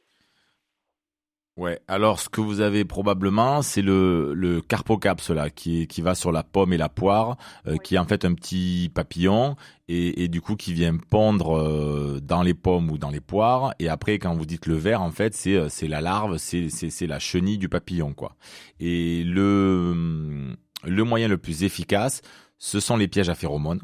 [1.57, 1.79] Ouais.
[1.89, 6.31] Alors, ce que vous avez probablement, c'est le, le carpocaps, là, qui, qui va sur
[6.31, 7.35] la pomme et la poire,
[7.67, 7.79] euh, Oui.
[7.83, 9.57] qui est en fait un petit papillon
[9.89, 13.73] et, et du coup qui vient pondre euh, dans les pommes ou dans les poires.
[13.79, 16.89] Et après, quand vous dites le ver, en fait, c'est, c'est la larve, c'est, c'est,
[16.89, 18.31] c'est la chenille du papillon, quoi.
[18.79, 22.21] Et le, le moyen le plus efficace,
[22.57, 23.81] ce sont les pièges à phéromones.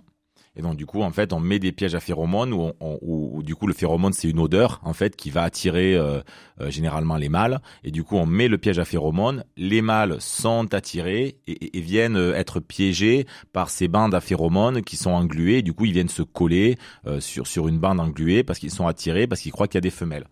[0.58, 3.68] Et donc du coup, en fait, on met des pièges à phéromones où, du coup
[3.68, 6.20] le phéromone c'est une odeur en fait qui va attirer euh,
[6.60, 7.62] euh, généralement les mâles.
[7.84, 9.44] Et du coup, on met le piège à phéromones.
[9.56, 14.98] Les mâles sont attirés et, viennent euh, être piégés par ces bandes à phéromones qui
[14.98, 15.62] sont engluées.
[15.62, 16.78] Du coup, ils viennent se coller
[17.20, 19.82] sur sur une bande engluée parce qu'ils sont attirés parce qu'ils croient qu'il y a
[19.82, 20.28] des femelles.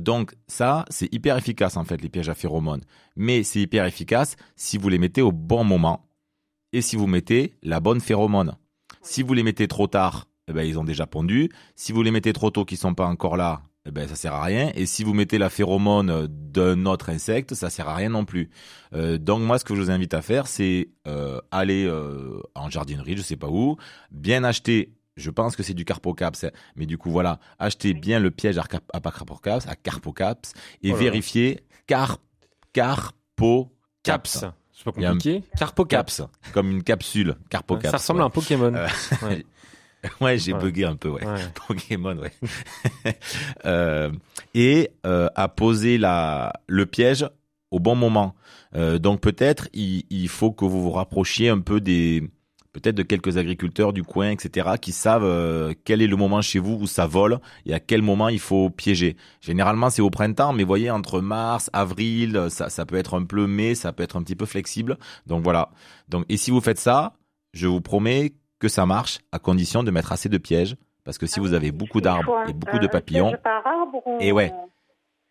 [0.00, 2.82] Donc ça, c'est hyper efficace en fait les pièges à phéromones.
[3.16, 6.08] Mais c'est hyper efficace si vous les mettez au bon moment
[6.72, 8.56] et si vous mettez la bonne phéromone.
[9.08, 11.48] Si vous les mettez trop tard, eh ben, ils ont déjà pondu.
[11.76, 14.34] Si vous les mettez trop tôt, qu'ils sont pas encore là, eh ben, ça sert
[14.34, 14.70] à rien.
[14.74, 18.50] Et si vous mettez la phéromone d'un autre insecte, ça sert à rien non plus.
[18.92, 22.68] Euh, donc moi, ce que je vous invite à faire, c'est euh, aller euh, en
[22.68, 23.78] jardinerie, je sais pas où,
[24.10, 24.92] bien acheter.
[25.16, 26.44] Je pense que c'est du carpocaps,
[26.76, 30.96] mais du coup voilà, achetez bien le piège à, à carpocaps, à carpocaps, et Oh
[30.96, 32.18] vérifiez car
[32.74, 34.44] carpocaps.
[34.84, 35.42] C'est pas un- compliqué.
[35.58, 36.16] Carpocaps.
[36.18, 37.90] Caps, comme une capsule, carpocaps.
[37.90, 38.72] Ça ressemble à un Pokémon.
[38.74, 38.86] Euh,
[39.22, 39.44] Ouais.
[40.20, 40.60] Ouais, j'ai Ouais.
[40.60, 41.26] bugué un peu, ouais.
[41.26, 41.40] Ouais.
[41.66, 42.32] Pokémon, ouais.
[43.64, 44.10] Euh,
[44.54, 47.26] et euh, à poser la, le piège
[47.70, 48.34] au bon moment.
[48.76, 52.30] Euh, donc peut-être il, il faut que vous vous rapprochiez un peu des
[52.78, 56.58] peut-être de quelques agriculteurs du coin, etc., qui savent euh, quel est le moment chez
[56.58, 59.16] vous où ça vole et à quel moment il faut piéger.
[59.40, 63.46] Généralement, c'est au printemps, mais voyez, entre mars, avril, ça, ça peut être un peu
[63.46, 64.98] mai, ça peut être un petit peu flexible.
[65.26, 65.70] Donc voilà.
[66.08, 67.14] Donc, et si vous faites ça,
[67.52, 70.76] je vous promets que ça marche à condition de mettre assez de pièges.
[71.04, 74.30] Parce que si vous avez beaucoup d'arbres et beaucoup de papillons, par arbre ou- Et
[74.32, 74.52] ouais.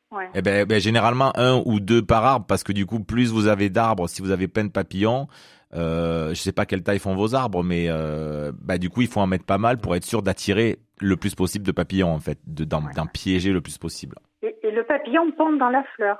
[0.10, 0.30] Ouais.
[0.34, 3.48] eh ben, ben, généralement un ou deux par arbre, parce que du coup, plus vous
[3.48, 5.28] avez d'arbres, si vous avez plein de papillons,
[5.78, 9.08] euh, je sais pas quelle taille font vos arbres, mais euh, bah, du coup, il
[9.08, 12.20] faut en mettre pas mal pour être sûr d'attirer le plus possible de papillons, en
[12.20, 12.92] fait, de- d'en Ouais.
[13.14, 14.18] piéger le plus possible.
[14.42, 16.18] Et, et le papillon tombe dans la fleur.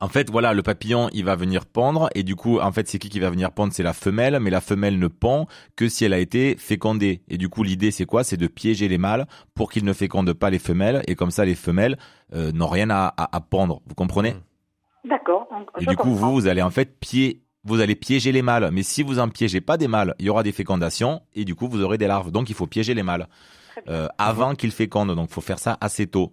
[0.00, 2.98] En fait, voilà, le papillon, il va venir pondre, et du coup, en fait, c'est
[2.98, 6.04] qui qui va venir pondre C'est la femelle, mais la femelle ne pond que si
[6.04, 7.22] elle a été fécondée.
[7.28, 8.22] Et du coup, l'idée, c'est quoi?
[8.22, 11.44] C'est de piéger les mâles pour qu'ils ne fécondent pas les femelles, et comme ça,
[11.46, 11.96] les femelles
[12.34, 13.80] euh, n'ont rien à, à, à pondre.
[13.86, 14.34] Vous comprenez?
[15.08, 15.48] D'accord.
[15.80, 18.70] Et du coup, vous, vous allez en fait pié- vous allez piéger les mâles.
[18.72, 21.54] Mais si vous en piégez pas des mâles, il y aura des fécondations et du
[21.54, 22.30] coup vous aurez des larves.
[22.30, 23.26] Donc il faut piéger les mâles
[23.88, 25.14] euh, avant qu'ils fécondent.
[25.14, 26.32] Donc il faut faire ça assez tôt.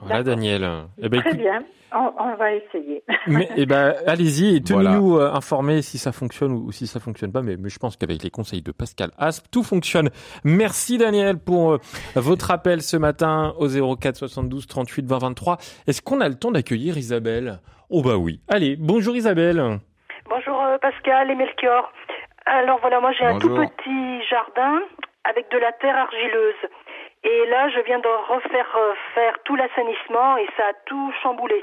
[0.00, 0.68] Voilà, Daniel.
[0.98, 1.62] Eh ben, Très écoute- bien,
[1.94, 3.04] on, on va essayer.
[3.26, 5.30] Mais, eh ben, allez-y et tenez-nous Voilà.
[5.30, 7.40] euh, informés si ça fonctionne ou, ou si ça fonctionne pas.
[7.42, 10.10] Mais, mais je pense qu'avec les conseils de Pascal Asp, tout fonctionne.
[10.42, 11.78] Merci Daniel pour euh,
[12.16, 15.58] votre appel ce matin au 04 72 38 20 23.
[15.86, 17.60] Est-ce qu'on a le temps d'accueillir Isabelle?
[17.88, 18.40] Oh bah oui.
[18.48, 19.78] Allez, bonjour Isabelle.
[20.28, 21.92] Bonjour euh, Pascal et Melchior.
[22.46, 24.80] Alors voilà, moi j'ai un tout petit jardin
[25.24, 26.54] avec de la terre argileuse.
[27.24, 31.62] Et là, je viens de refaire euh, faire tout l'assainissement et ça a tout chamboulé.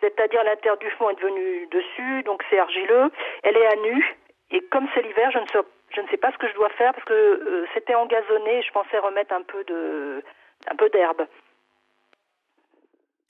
[0.00, 3.10] C'est-à-dire la terre du fond est devenue dessus, donc c'est argileux.
[3.44, 4.16] Elle est à nu.
[4.50, 5.58] Et comme c'est l'hiver, je ne sais,
[5.94, 8.62] je ne sais pas ce que je dois faire parce que euh, c'était engazonné.
[8.62, 10.22] Je pensais remettre un peu de,
[10.70, 11.26] un peu d'herbe.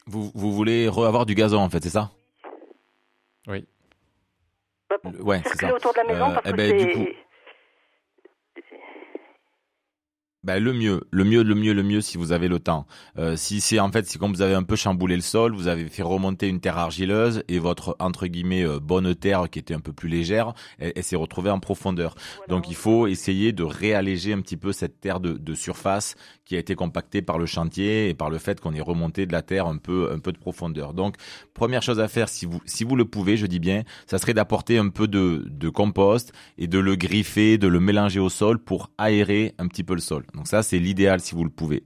[0.07, 2.11] Vous, vous voulez re-avoir du gazon en fait, c'est ça?
[3.47, 3.67] Oui.
[4.99, 5.77] Pour Ouais, c'est circuler ça.
[5.77, 7.07] autour de la maison parce eh que du c'est- coup,
[10.45, 12.85] Ben, le mieux, le mieux, le mieux, le mieux si vous avez le temps.
[13.17, 15.69] Euh, si c'est en fait, c'est comme vous avez un peu chamboulé le sol, vous
[15.69, 19.75] avez fait remonter une terre argileuse et votre entre guillemets euh, bonne terre qui était
[19.75, 22.17] un peu plus légère, elle, elle s'est retrouvée en profondeur.
[22.49, 26.57] Donc il faut essayer de réalléger un petit peu cette terre de, de surface qui
[26.57, 29.43] a été compactée par le chantier et par le fait qu'on ait remonté de la
[29.43, 30.93] terre un peu un peu de profondeur.
[30.93, 31.15] Donc
[31.55, 34.35] première chose à faire si vous si vous le pouvez, je dis bien, ça serait
[34.35, 38.59] d'apporter un peu de, de compost et de le griffer, de le mélanger au sol
[38.59, 40.25] pour aérer un petit peu le sol.
[40.35, 41.85] Donc ça c'est l'idéal si vous le pouvez.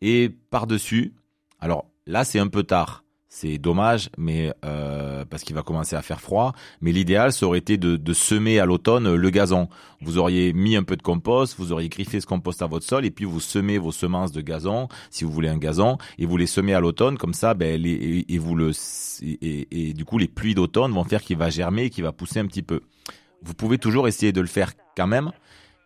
[0.00, 1.14] Et par-dessus,
[1.60, 3.04] alors là c'est un peu tard.
[3.30, 6.54] C'est dommage, mais euh, parce qu'il va commencer à faire froid.
[6.80, 9.68] Mais l'idéal, ça aurait été de, semer à l'automne le gazon.
[10.00, 13.04] Vous auriez mis un peu de compost, vous auriez griffé ce compost à votre sol,
[13.04, 16.38] et puis vous semez vos semences de gazon, si vous voulez un gazon, et vous
[16.38, 18.24] les semez à l'automne, comme ça, ben, et,
[19.92, 22.62] du coup, les pluies d'automne vont faire qu'il va germer, qu'il va pousser un petit
[22.62, 22.80] peu.
[23.42, 25.32] Vous pouvez toujours essayer de le faire quand même,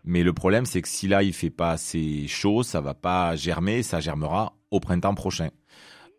[0.05, 3.37] mais le problème, c'est que si là, il fait pas assez chaud, ça va pas
[3.37, 5.51] germer, ça germera au printemps prochain.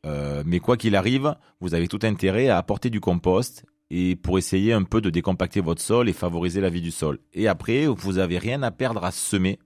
[0.05, 4.37] Euh, mais quoi qu'il arrive, vous avez tout intérêt à apporter du compost et pour
[4.37, 7.19] essayer un peu de décompacter votre sol et favoriser la vie du sol.
[7.33, 9.59] Et après, vous avez rien à perdre à semer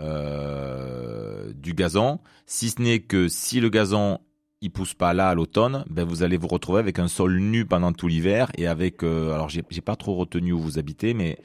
[0.00, 4.20] euh, du gazon, si ce n'est que si le gazon
[4.60, 7.64] il pousse pas là à l'automne, ben vous allez vous retrouver avec un sol nu
[7.64, 11.38] pendant tout l'hiver et avec euh, alors j'ai pas trop retenu où vous habitez, mais.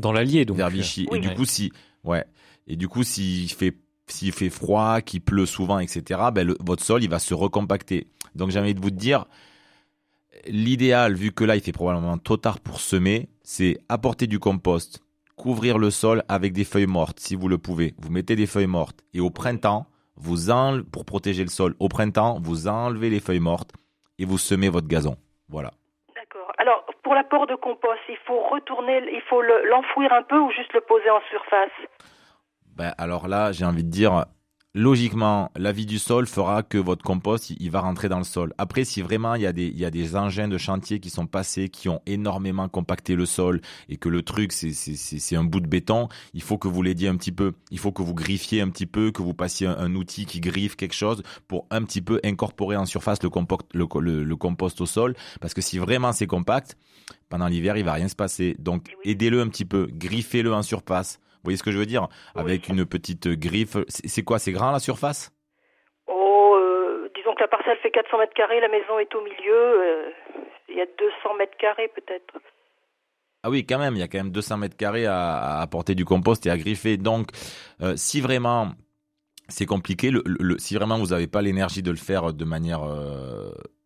[0.00, 0.56] Dans l'Allier, donc.
[0.56, 1.06] vers Vichy.
[1.10, 1.18] Oui.
[1.18, 1.72] Et du coup, si,
[2.04, 2.24] ouais.
[2.66, 6.82] Et du coup, s'il fait, s'il fait froid, qu'il pleut souvent, etc., ben le- votre
[6.84, 8.08] sol, il va se recompacter.
[8.34, 9.26] Donc, j'ai envie de vous dire,
[10.46, 15.00] l'idéal, vu que là, il fait probablement trop tard pour semer, c'est apporter du compost,
[15.36, 17.94] couvrir le sol avec des feuilles mortes, si vous le pouvez.
[17.98, 19.00] Vous mettez des feuilles mortes.
[19.14, 19.86] Et au printemps,
[20.16, 23.72] vous enlevez, pour protéger le sol, au printemps, vous enlevez les feuilles mortes
[24.18, 25.16] et vous semez votre gazon.
[25.48, 25.72] Voilà.
[27.10, 30.72] Pour l'apport de compost, il faut retourner, il faut le- l'enfouir un peu ou juste
[30.74, 31.72] le poser en surface?
[32.76, 34.26] Ben, alors là, j'ai envie de dire,
[34.74, 38.52] logiquement, la vie du sol fera que votre compost, il, va rentrer dans le sol.
[38.58, 41.10] Après, si vraiment il y, a des, il y a des engins de chantier qui
[41.10, 45.44] sont passés, qui ont énormément compacté le sol et que le truc, c'est- c'est un
[45.44, 47.52] bout de béton, il faut que vous l'aidiez un petit peu.
[47.70, 50.40] Il faut que vous griffiez un petit peu, que vous passiez un, un outil qui
[50.40, 54.22] griffe quelque chose pour un petit peu incorporer en surface le, compost, le, co- le-
[54.24, 55.14] le compost au sol.
[55.40, 56.76] Parce que si vraiment c'est compact,
[57.28, 58.56] pendant l'hiver, il va rien se passer.
[58.58, 61.18] Donc, aidez-le un petit peu, griffez-le en surface.
[61.40, 63.78] Vous voyez ce que je veux dire Avec une petite griffe.
[63.88, 65.32] C'est quoi C'est grand la surface?
[66.06, 69.54] Oh, euh, disons que la parcelle fait 400 mètres carrés, la maison est au milieu,
[69.54, 70.10] euh,
[70.68, 72.34] il y a 200 mètres carrés peut-être.
[73.42, 76.04] Ah oui, quand même, il y a quand même 200 mètres carrés à, apporter du
[76.04, 76.98] compost et à griffer.
[76.98, 77.28] Donc,
[77.80, 78.72] euh, si vraiment
[79.48, 82.82] c'est compliqué, le, le- si vraiment vous n'avez pas l'énergie de le faire de manière,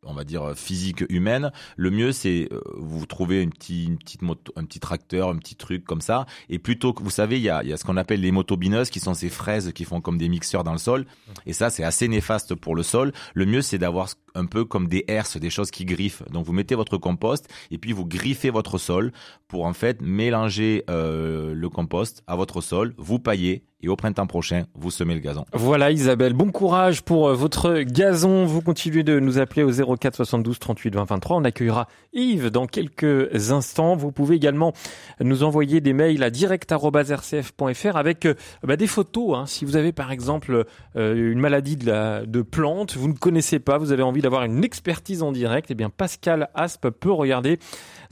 [0.07, 4.23] on va dire, physique, humaine, le mieux c'est euh, vous trouvez une, petite, une petite
[4.23, 6.27] moto, un petit tracteur, un petit truc comme ça.
[6.49, 8.31] Et plutôt que, vous savez, il y a, il y a ce qu'on appelle les
[8.31, 11.07] motobineuses qui sont ces fraises qui font comme des mixeurs dans le sol.
[11.47, 13.13] Et ça, c'est assez néfaste pour le sol.
[13.35, 16.23] Le mieux, c'est d'avoir un peu comme des herses, des choses qui griffent.
[16.31, 19.13] Donc, vous mettez votre compost et puis vous griffez votre sol
[19.49, 24.27] pour en fait mélanger euh, le compost à votre sol, vous paillez et au printemps
[24.27, 25.45] prochain, vous semez le gazon.
[25.53, 28.47] Voilà Isabelle, bon courage pour euh, votre gazon.
[28.47, 31.37] Vous continuez de nous appeler au 04 72 38 20 23.
[31.37, 33.95] On accueillera Yves dans quelques instants.
[33.95, 34.73] Vous pouvez également
[35.21, 39.37] nous envoyer des mails à direct@rcf.fr avec euh, bah, des photos.
[39.37, 39.47] hein.
[39.47, 40.65] Si vous avez par exemple
[40.97, 44.65] euh, une maladie de, la, plante, vous ne connaissez pas, vous avez envie d'avoir une
[44.65, 47.59] expertise en direct, eh bien Pascal Aspe peut regarder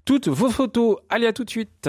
[0.05, 0.97] toutes vos photos.
[1.09, 1.89] Allez à tout de suite.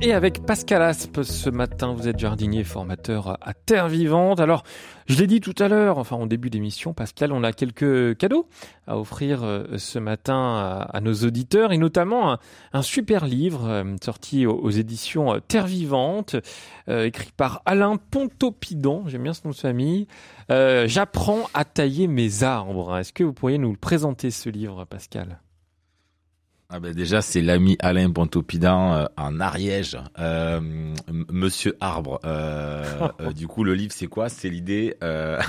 [0.00, 4.38] Et avec Pascal Aspe ce matin, vous êtes jardinier formateur à Terre Vivante.
[4.38, 4.62] Alors,
[5.06, 8.46] je l'ai dit tout à l'heure, enfin en début d'émission, Pascal, on a quelques cadeaux
[8.86, 12.38] à offrir euh, ce matin à, nos auditeurs et notamment
[12.72, 16.36] un, super livre euh, sorti aux, éditions euh, Terre Vivante,
[16.86, 20.06] écrit par Alain Pontopidon, j'aime bien ce nom de famille.
[20.48, 22.96] J'apprends à tailler mes arbres.
[22.98, 25.40] Est-ce que vous pourriez nous le présenter ce livre, Pascal?
[26.70, 30.60] Ah ben déjà, c'est l'ami Alain Pontopidin euh, en Ariège, euh,
[31.30, 32.20] Monsieur Arbre.
[32.26, 34.28] Euh, euh, du coup, le livre, c'est quoi?
[34.28, 35.40] C'est l'idée, euh,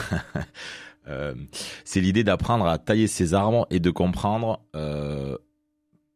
[1.09, 1.35] euh,
[1.83, 5.37] c'est l'idée d'apprendre à tailler ses arbres et de comprendre euh,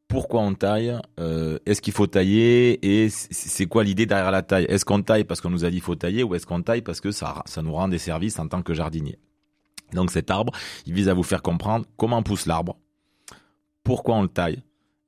[0.08, 4.68] pourquoi on taille, euh, est-ce qu'il faut tailler et c'est quoi l'idée derrière la taille?
[4.70, 6.82] Est-ce qu'on taille parce qu'on nous a dit qu'il faut tailler ou est-ce qu'on taille
[6.82, 9.20] parce que ça, ça nous rend des services en tant que jardinier?
[9.92, 10.54] Donc cet arbre,
[10.86, 12.78] il vise à vous faire comprendre comment pousse l'arbre,
[13.84, 14.64] pourquoi on le taille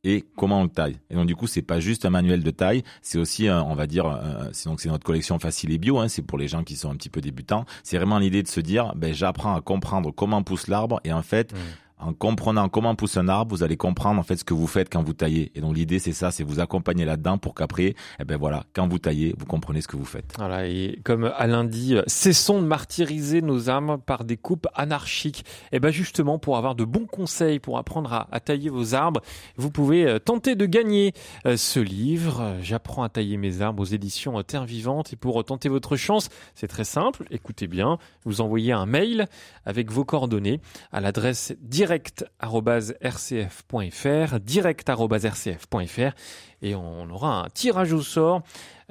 [0.05, 0.97] et comment on le taille.
[1.09, 3.75] Et donc du coup, c'est pas juste un manuel de taille, c'est aussi, un- on
[3.75, 5.99] va dire, un- c'est donc c'est notre collection facile et bio.
[5.99, 7.65] Hein, c'est pour les gens qui sont un petit peu débutants.
[7.83, 11.21] C'est vraiment l'idée de se dire, ben j'apprends à comprendre comment pousse l'arbre et en
[11.23, 11.53] fait.
[11.97, 14.91] En comprenant comment pousse un arbre, vous allez comprendre en fait ce que vous faites
[14.91, 15.51] quand vous taillez.
[15.55, 18.87] Et donc l'idée c'est ça, c'est vous accompagner là-dedans pour qu'après, eh ben voilà, quand
[18.87, 20.33] vous taillez, vous comprenez ce que vous faites.
[20.37, 25.45] Voilà, et comme Alain dit, euh, cessons de martyriser nos âmes par des coupes anarchiques.
[25.71, 29.21] Et ben justement, pour avoir de bons conseils pour apprendre à, à tailler vos arbres,
[29.55, 31.13] vous pouvez euh, tenter de gagner
[31.45, 32.55] euh, ce livre.
[32.61, 35.13] J'apprends à tailler mes arbres aux éditions Terre Vivante.
[35.13, 37.25] Et pour tenter votre chance, c'est très simple.
[37.31, 39.27] Écoutez bien, vous envoyez un mail
[39.65, 40.59] avec vos coordonnées
[40.91, 41.53] à l'adresse
[41.95, 46.11] direct@rcf.fr, direct@rcf.fr,
[46.61, 48.41] et on aura un tirage au sort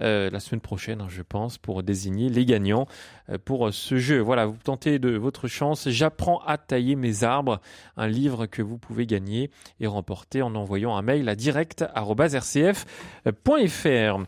[0.01, 2.89] euh, la semaine prochaine, hein, je pense, pour désigner les gagnants
[3.29, 4.19] euh, pour ce jeu.
[4.19, 5.89] Voilà, vous tentez de votre chance.
[5.89, 7.61] J'apprends à tailler mes arbres,
[7.97, 14.25] un livre que vous pouvez gagner et remporter en envoyant un mail à direct@rcf.fr.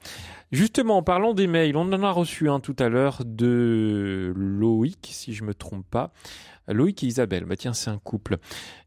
[0.52, 5.08] Justement, en parlant des mails, on en a reçu un tout à l'heure de Loïc,
[5.10, 6.12] si je me trompe pas.
[6.68, 8.38] Loïc et Isabelle, bah tiens, c'est un couple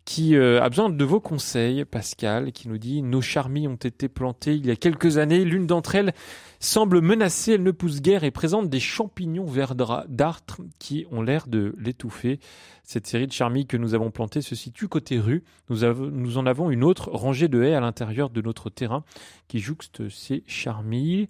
[0.10, 4.10] qui euh, a besoin de vos conseils, Pascal, qui nous dit nos charmilles ont été
[4.10, 5.46] plantées il y a quelques années.
[5.46, 6.14] L'une d'entre elles
[6.60, 11.76] semble menacée, elle ne pousse guère et présente des champignons verdâtres qui ont l'air de
[11.78, 12.40] l'étouffer.
[12.82, 15.44] Cette série de charmilles que nous avons plantées se situe côté rue.
[15.70, 19.04] Nous, en avons une autre rangée de haies à l'intérieur de notre terrain
[19.48, 21.28] qui jouxte ces charmilles.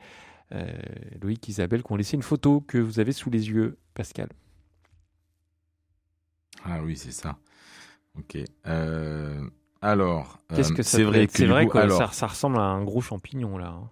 [0.54, 0.66] Euh,
[1.22, 4.30] Loïc, Isabelle, qui ont laissé une photo que vous avez sous les yeux, Pascal.
[6.66, 7.38] Ah oui, c'est ça.
[8.18, 8.38] Ok.
[8.68, 9.42] Euh,
[9.82, 12.58] alors, Qu'est-ce euh, que ça c'est vrai que C'est vrai que alors, ça, ça ressemble
[12.58, 13.68] à un gros champignon là.
[13.70, 13.90] hein.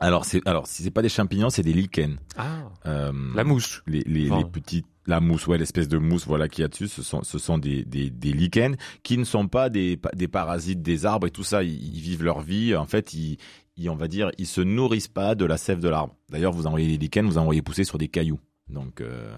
[0.00, 2.16] alors c'est alors si c'est pas des champignons, c'est des lichens.
[2.36, 3.82] Ah, Euh, la mousse.
[3.86, 6.68] les, les, Enfin, les petites la mousse ouais l'espèce de mousse voilà qu'il y a
[6.68, 10.28] dessus ce sont ce sont des des, des lichens qui ne sont pas des des
[10.28, 13.36] parasites des arbres et tout ça ils, ils vivent leur vie en fait ils,
[13.76, 16.68] ils on va dire ils se nourrissent pas de la sève de l'arbre d'ailleurs vous
[16.68, 18.38] envoyez les lichens vous envoyez pousser sur des cailloux
[18.72, 19.32] donc euh,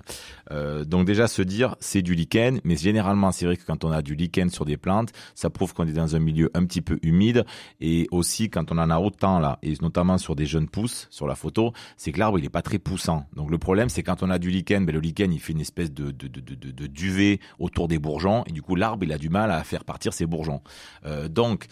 [0.51, 3.91] euh, donc déjà se dire c'est du lichen mais généralement c'est vrai que quand on
[3.91, 6.80] a du lichen sur des plantes ça prouve qu'on est dans un milieu un petit
[6.80, 7.45] peu humide
[7.80, 11.26] et aussi quand on en a autant là et notamment sur des jeunes pousses sur
[11.26, 13.26] la photo c'est que l'arbre il est pas très poussant.
[13.35, 15.61] Donc le problème c'est quand on a du lichen, ben le lichen il fait une
[15.61, 19.28] espèce de, de, de, duvet autour des bourgeons et du coup l'arbre il a du
[19.28, 20.62] mal à faire partir ses bourgeons.
[21.07, 21.66] Euh, donc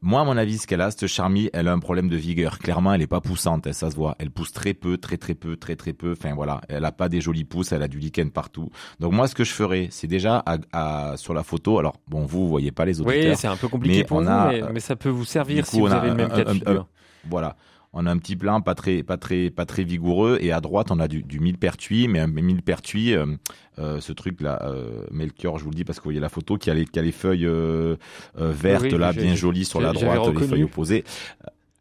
[0.00, 2.58] moi à mon avis ce qu'elle a cette charmille elle a un problème de vigueur.
[2.58, 4.16] Clairement elle est pas poussante, elle, ça se voit.
[4.18, 6.12] Elle pousse très peu, très très peu, très très peu.
[6.12, 8.70] Enfin voilà, elle a pas des jolies pousses, elle a du lichen partout.
[9.00, 11.78] Donc moi ce que je ferais c'est déjà à, à- sur la photo.
[11.78, 13.30] Alors bon vous vous voyez pas les auditeurs.
[13.32, 15.24] Oui, c'est un peu compliqué mais pour on vous, a, mais, mais ça peut vous
[15.24, 16.86] servir si vous avez le même cas de un- figure.
[17.28, 17.56] Voilà.
[17.94, 20.90] On a un petit plan pas très pas très pas très vigoureux et à droite
[20.90, 23.26] on a du, du millepertuis mais un millepertuis euh,
[23.78, 26.30] euh, ce truc là euh, Melchior je vous le dis parce que vous voyez la
[26.30, 27.96] photo qui a les qui a les feuilles euh,
[28.40, 31.04] euh, vertes Oui, là bien jolies sur la droite les feuilles opposées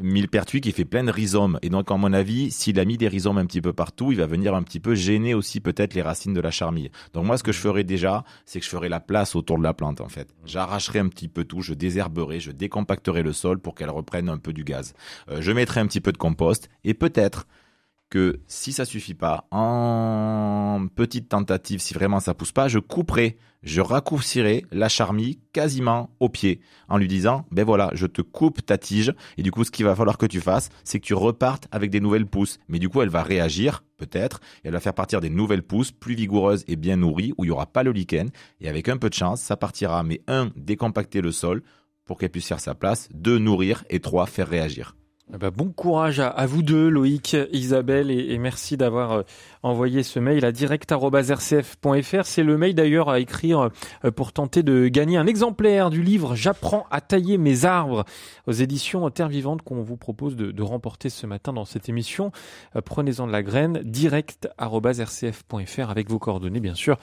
[0.01, 1.59] millepertuis qui fait plein de rhizomes.
[1.61, 4.17] Et donc à mon avis s'il a mis des rhizomes un petit peu partout il
[4.17, 6.91] va venir un petit peu gêner aussi peut-être les racines de la charmille.
[7.13, 9.63] Donc moi ce que je ferais déjà c'est que je ferais la place autour de
[9.63, 10.27] la plante en fait.
[10.45, 14.37] J'arracherai un petit peu tout je désherberai je décompacterai le sol pour qu'elle reprenne un
[14.37, 14.93] peu du gaz.
[15.29, 17.47] Euh, je mettrai un petit peu de compost et peut-être
[18.11, 23.37] que si ça suffit pas, en petite tentative, si vraiment ça pousse pas, je couperai,
[23.63, 26.59] je raccourcirai la charmille quasiment au pied
[26.89, 29.85] en lui disant, ben voilà, je te coupe ta tige et du coup, ce qu'il
[29.85, 32.59] va falloir que tu fasses, c'est que tu repartes avec des nouvelles pousses.
[32.67, 36.15] Mais du coup, elle va réagir, peut-être, elle va faire partir des nouvelles pousses plus
[36.15, 39.09] vigoureuses et bien nourries où il y aura pas le lichen et avec un peu
[39.09, 40.03] de chance, ça partira.
[40.03, 41.63] Mais un, décompacter le sol
[42.03, 44.95] pour qu'elle puisse faire sa place, deux, nourrir et trois, faire réagir.
[45.33, 49.23] Eh ben, bon courage à, vous deux, Loïc, Isabelle, et, merci d'avoir euh,
[49.63, 52.25] envoyé ce mail à direct.rcf.fr.
[52.25, 53.69] C'est le mail d'ailleurs à écrire
[54.03, 58.03] euh, pour tenter de gagner un exemplaire du livre J'apprends à tailler mes arbres
[58.45, 62.33] aux éditions Terre Vivante qu'on vous propose de, remporter ce matin dans cette émission.
[62.75, 66.97] Euh, Prenez-en de la graine, direct.rcf.fr avec vos coordonnées, bien sûr.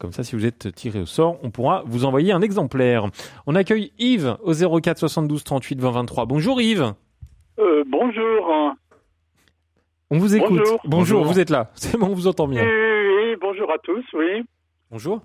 [0.00, 3.06] Comme ça, si vous êtes tiré au sort, on pourra vous envoyer un exemplaire.
[3.46, 6.26] On accueille Yves au 04 72 38 20 23.
[6.26, 6.92] Bonjour Yves.
[7.58, 8.74] Euh, bonjour.
[10.10, 10.58] On vous écoute.
[10.58, 10.80] Bonjour.
[10.84, 11.70] Bonjour, vous êtes là.
[11.74, 12.62] C'est bon, on vous entend bien.
[12.64, 14.42] oui, oui, bonjour à tous, oui.
[14.90, 15.20] Bonjour.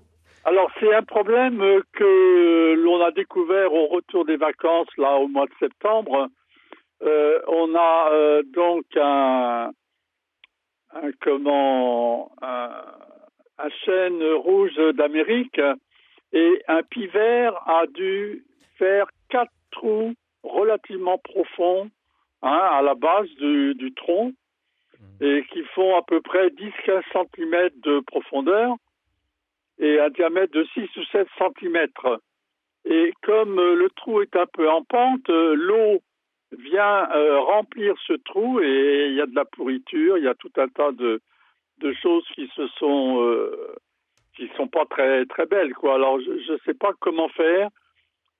[0.46, 1.58] Alors, c'est un problème
[1.94, 6.28] que l'on a découvert au retour des vacances, là, au mois de septembre.
[7.02, 9.70] Euh, on a euh, donc un,
[10.92, 12.70] un comment, un,
[13.58, 15.60] un chêne rouge d'Amérique
[16.34, 18.44] et un pivert a dû
[18.76, 20.12] faire quatre trous
[20.42, 21.88] relativement profonds
[22.44, 24.32] hein, à la base du, du tronc
[25.20, 28.76] et qui font à peu près 10-15 cm de profondeur
[29.78, 31.86] et un diamètre de 6 ou 7 cm.
[32.84, 36.00] Et comme euh, le trou est un peu en pente, euh, l'eau
[36.52, 40.34] vient euh, remplir ce trou et il y a de la pourriture, il y a
[40.34, 41.20] tout un tas de,
[41.78, 43.74] de choses qui se sont euh,
[44.36, 45.94] qui sont pas très très belles quoi.
[45.94, 47.68] Alors je ne sais pas comment faire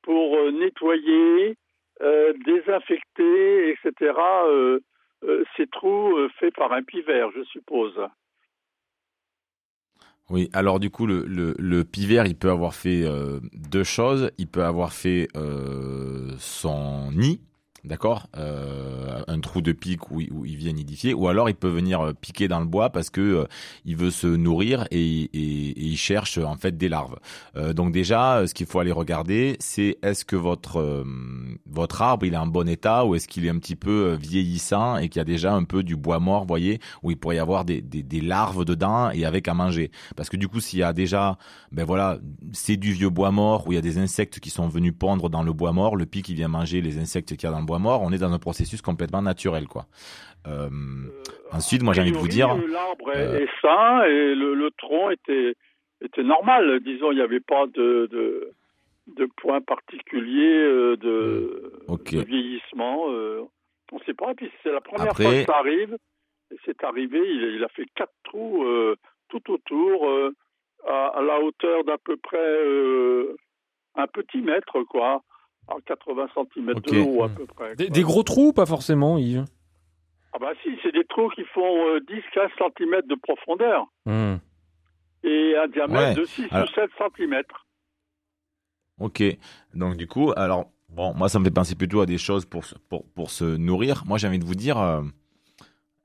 [0.03, 1.57] pour nettoyer,
[2.45, 4.13] désinfecter, etc.
[4.47, 4.81] euh,
[5.25, 7.99] euh, ces trous euh, faits par un pivert, je suppose.
[10.31, 14.31] Oui, alors du coup, le, le, pivert, il peut avoir fait euh, deux choses.
[14.39, 17.41] Il peut avoir fait euh, son nid,
[17.85, 18.29] d'accord?
[18.37, 22.01] Euh, Un trou de pique où, où il vient nidifier, ou alors il peut venir
[22.01, 23.45] euh, piquer dans le bois parce que euh,
[23.85, 27.17] il veut se nourrir et, et- et il cherche en fait des larves.
[27.57, 31.05] Euh, donc déjà, euh, ce qu'il faut aller regarder, c'est est-ce que votre euh,
[31.67, 34.17] votre arbre il est en bon état ou est-ce qu'il est un petit peu euh,
[34.17, 37.37] vieillissant et qu'il y a déjà un peu du bois mort, voyez, où il pourrait
[37.37, 39.91] y avoir des, des, des larves dedans et avec à manger?
[40.17, 41.39] Parce que du coup, s'il y a déjà,
[41.73, 42.19] ben voilà,
[42.53, 45.29] c'est du vieux bois mort où il y a des insectes qui sont venus pondre
[45.31, 47.61] dans le bois mort, le pic il vient manger les insectes qu'il y a dans
[47.61, 49.87] le bois mort, on est dans un processus complètement naturel, quoi.
[50.47, 50.69] Euh,
[51.53, 54.55] ensuite, moi j'ai envie de vous dire, priori, L'arbre est, euh, est sain et le,
[54.55, 55.55] le tronc était,
[56.03, 56.81] était normal.
[56.81, 58.51] Disons, il n'y avait pas de, de,
[59.17, 61.73] de point particulier euh, de,
[62.25, 63.07] vieillissement.
[63.11, 63.43] euh,
[63.93, 64.33] on ne sait pas.
[64.33, 65.97] Et puis c'est la première Après- fois que ça arrive.
[66.65, 68.97] C'est arrivé, il, il a fait quatre trous euh,
[69.29, 70.31] tout autour, euh,
[70.87, 73.35] à, à la hauteur d'à peu près euh,
[73.97, 75.23] un petit mètre, quoi.
[75.69, 77.75] À 80 cm de haut, à peu près.
[77.77, 79.45] Des, gros trous, pas forcément, Yves?
[80.33, 82.01] Ah bah si, c'est des trous qui font euh,
[82.35, 84.37] 10-15 cm de profondeur Hmm.
[85.23, 87.43] et un diamètre Ouais, de 6 alors- ou 7 cm.
[89.01, 89.23] Ok.
[89.75, 92.65] Donc du coup, alors bon, moi ça me fait penser plutôt à des choses pour
[92.65, 94.03] se- pour pour se nourrir.
[94.07, 95.03] Moi j'ai envie de vous dire, euh,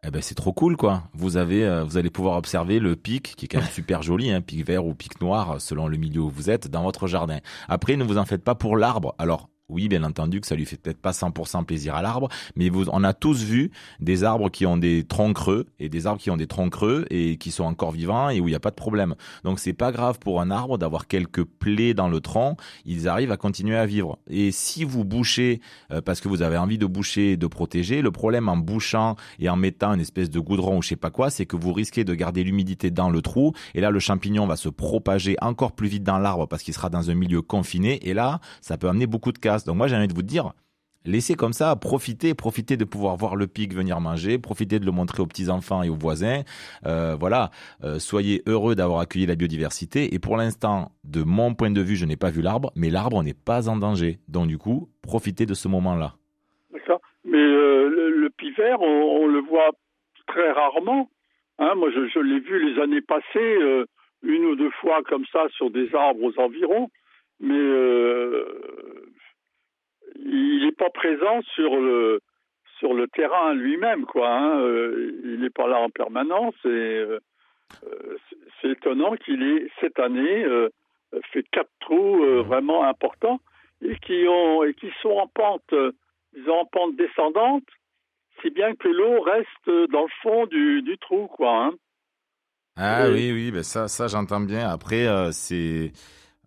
[0.06, 1.04] eh ben c'est trop cool quoi.
[1.14, 4.32] Vous avez, euh, vous allez pouvoir observer le pic qui est quand même super joli,
[4.32, 7.40] hein, pic vert ou pic noir selon le milieu où vous êtes dans votre jardin.
[7.68, 9.16] Après, ne vous en faites pas pour l'arbre.
[9.18, 9.50] Alors.
[9.70, 12.90] Oui, bien entendu que ça lui fait peut-être pas 100% plaisir à l'arbre, mais vous,
[12.90, 16.32] on a tous vu des arbres qui ont des troncs creux et des arbres qui
[16.32, 18.72] ont des troncs creux et qui sont encore vivants et où il n'y a pas
[18.72, 19.16] de problème.
[19.44, 23.32] Donc c'est pas grave pour un arbre d'avoir quelques plaies dans le tronc, ils arrivent
[23.32, 24.18] à continuer à vivre.
[24.30, 25.62] Et si vous bouchez
[25.92, 29.16] euh, parce que vous avez envie de boucher et de protéger, le problème en bouchant
[29.40, 31.74] et en mettant une espèce de goudron ou je sais pas quoi, c'est que vous
[31.74, 35.74] risquez de garder l'humidité dans le trou et là le champignon va se propager encore
[35.74, 38.90] plus vite dans l'arbre parce qu'il sera dans un milieu confiné et là ça peut
[38.90, 40.54] amener beaucoup de Donc moi j'ai envie de vous dire
[41.06, 44.92] Laissez comme ça, profitez, profitez de pouvoir voir le pic venir manger, profitez de le
[44.92, 46.42] montrer aux petits enfants et aux voisins.
[46.86, 47.52] Euh, voilà,
[47.86, 50.14] Euh, soyez heureux d'avoir accueilli la biodiversité.
[50.14, 53.24] Et pour l'instant, de mon point de vue, je n'ai pas vu l'arbre, mais l'arbre
[53.24, 54.20] n'est pas en danger.
[54.28, 56.16] Donc du coup, profitez de ce moment-là.
[56.74, 57.00] D'accord.
[57.24, 59.72] Mais euh, le, le pivert, on, le voit
[60.28, 61.10] très rarement.
[61.60, 63.58] Hein, moi, je, je l'ai vu les années passées,
[64.24, 66.90] une ou deux fois comme ça sur des arbres aux environs,
[67.40, 67.56] mais
[70.16, 72.22] il n'est pas présent sur le
[72.80, 74.30] sur le terrain lui-même, quoi.
[74.30, 74.60] Hein.
[74.62, 77.20] Euh, il n'est pas là en permanence et euh,
[77.84, 78.18] euh,
[78.62, 80.46] c'est- étonnant qu'il ait cette année
[81.32, 83.40] fait quatre trous vraiment importants
[83.82, 85.92] et qui ont et qui sont en pente, euh,
[86.34, 87.64] disons en pente descendante,
[88.42, 91.66] si bien que l'eau reste dans le fond du, du trou, quoi.
[91.66, 91.72] Hein.
[92.78, 93.14] Ah Oui.
[93.16, 94.70] oui, oui, ben ça, ça j'entends bien.
[94.70, 95.92] Après, euh, c'est,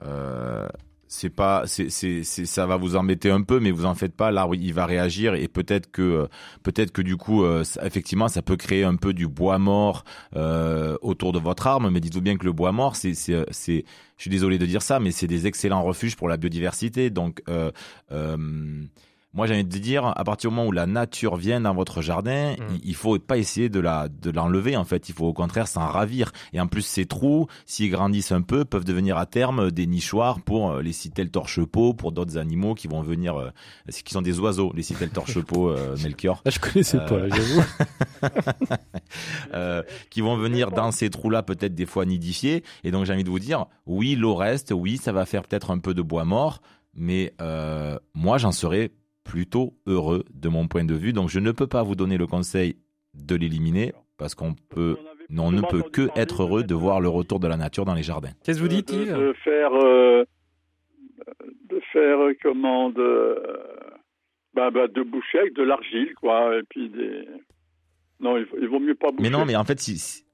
[0.03, 0.67] euh,
[1.15, 4.31] c'est pas, c'est, c'est, ça va vous embêter un peu, mais vous en faites pas.
[4.31, 6.27] L'arbre, il va réagir et peut-être que, euh,
[6.63, 10.05] peut-être que du coup, euh, effectivement, ça peut créer un peu du bois mort
[10.37, 11.91] euh, autour de votre arbre.
[11.91, 13.85] Mais dites-vous bien que le bois mort, c'est, c'est, c'est,
[14.17, 17.11] je suis désolé de dire ça, mais c'est des excellents refuges pour la biodiversité.
[17.11, 17.71] Donc, euh,
[18.11, 18.37] euh,
[19.35, 22.03] moi j'ai envie de dire, à partir du moment où la nature vient dans votre
[22.03, 22.79] jardin, Mm.
[22.85, 25.09] il, faut pas essayer de la de l'enlever en fait.
[25.09, 26.33] Il faut au contraire s'en ravir.
[26.53, 30.41] Et en plus, ces trous, s'ils grandissent un peu, peuvent devenir à terme des nichoirs
[30.41, 33.51] pour euh, les citelles torche-peau, pour d'autres animaux qui vont venir, euh,
[34.05, 36.43] qui sont des oiseaux, les citelles torche-peau, euh, Melchior.
[36.45, 37.63] Là, je connaissais Euh, pas, j'avoue.
[39.55, 42.63] euh, qui vont venir dans ces trous-là peut-être des fois nidifier.
[42.85, 45.71] Et donc j'ai envie de vous dire, oui, l'eau reste, oui, ça va faire peut-être
[45.71, 46.61] un peu de bois mort,
[46.95, 48.93] mais euh, moi j'en serais
[49.25, 51.13] plutôt heureux de mon point de vue.
[51.13, 52.77] Donc je ne peux pas vous donner le conseil
[53.15, 54.97] de l'éliminer parce qu'on peut,
[55.31, 57.95] non, on ne peut que être heureux de voir le retour de la nature dans
[57.95, 58.31] les jardins.
[58.45, 60.25] Qu'est-ce que vous dites, de, Yves de faire, euh,
[61.69, 63.37] de faire euh, comment de,
[64.55, 67.27] bah, bah, de boucher avec de l'argile, quoi, et puis des.
[68.21, 69.23] Non, il, vaut- il vaut mieux pas boucher.
[69.23, 70.25] Mais non, mais en fait, si, si-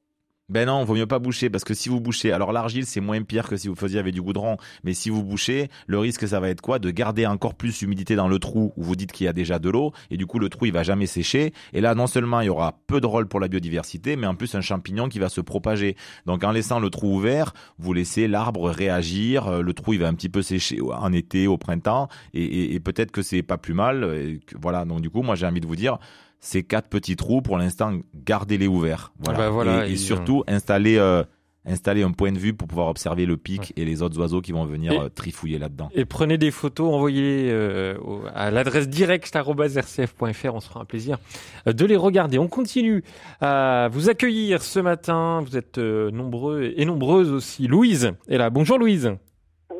[0.48, 3.22] ben non, vaut mieux pas boucher parce que si vous bouchez, alors l'argile c'est moins
[3.22, 6.40] pire que si vous faisiez avec du goudron, mais si vous bouchez, le risque ça
[6.40, 6.78] va être quoi?
[6.78, 9.58] De garder encore plus d'humidité dans le trou où vous dites qu'il y a déjà
[9.58, 12.40] de l'eau et du coup le trou il va jamais sécher et là non seulement
[12.40, 15.18] il y aura peu de rôle pour la biodiversité, mais en plus un champignon qui
[15.18, 15.96] va se propager.
[16.24, 20.08] Donc en laissant le trou ouvert, vous laissez l'arbre réagir, euh, le trou il va
[20.08, 23.58] un petit peu sécher en été, au printemps et, et- et peut-être que c'est pas
[23.58, 24.02] plus mal.
[24.04, 25.98] et voilà, donc du coup moi j'ai envie de vous dire
[26.40, 29.12] ces quatre petits trous, pour l'instant, gardez-les ouverts.
[29.18, 29.38] Voilà.
[29.38, 31.22] Bah voilà, et, surtout, installez, euh,
[31.64, 34.52] installez un point de vue pour pouvoir observer le pic et les autres oiseaux qui
[34.52, 35.88] vont venir Et- euh, trifouiller là-dedans.
[35.94, 37.96] Et prenez des photos, envoyez-les euh,
[38.34, 41.18] à l'adresse direct.rcf.fr, on se fera un plaisir
[41.66, 42.38] de les regarder.
[42.38, 43.02] On continue
[43.40, 47.66] à vous accueillir ce matin, vous êtes euh, nombreux et nombreuses aussi.
[47.66, 49.12] Louise est là, bonjour Louise.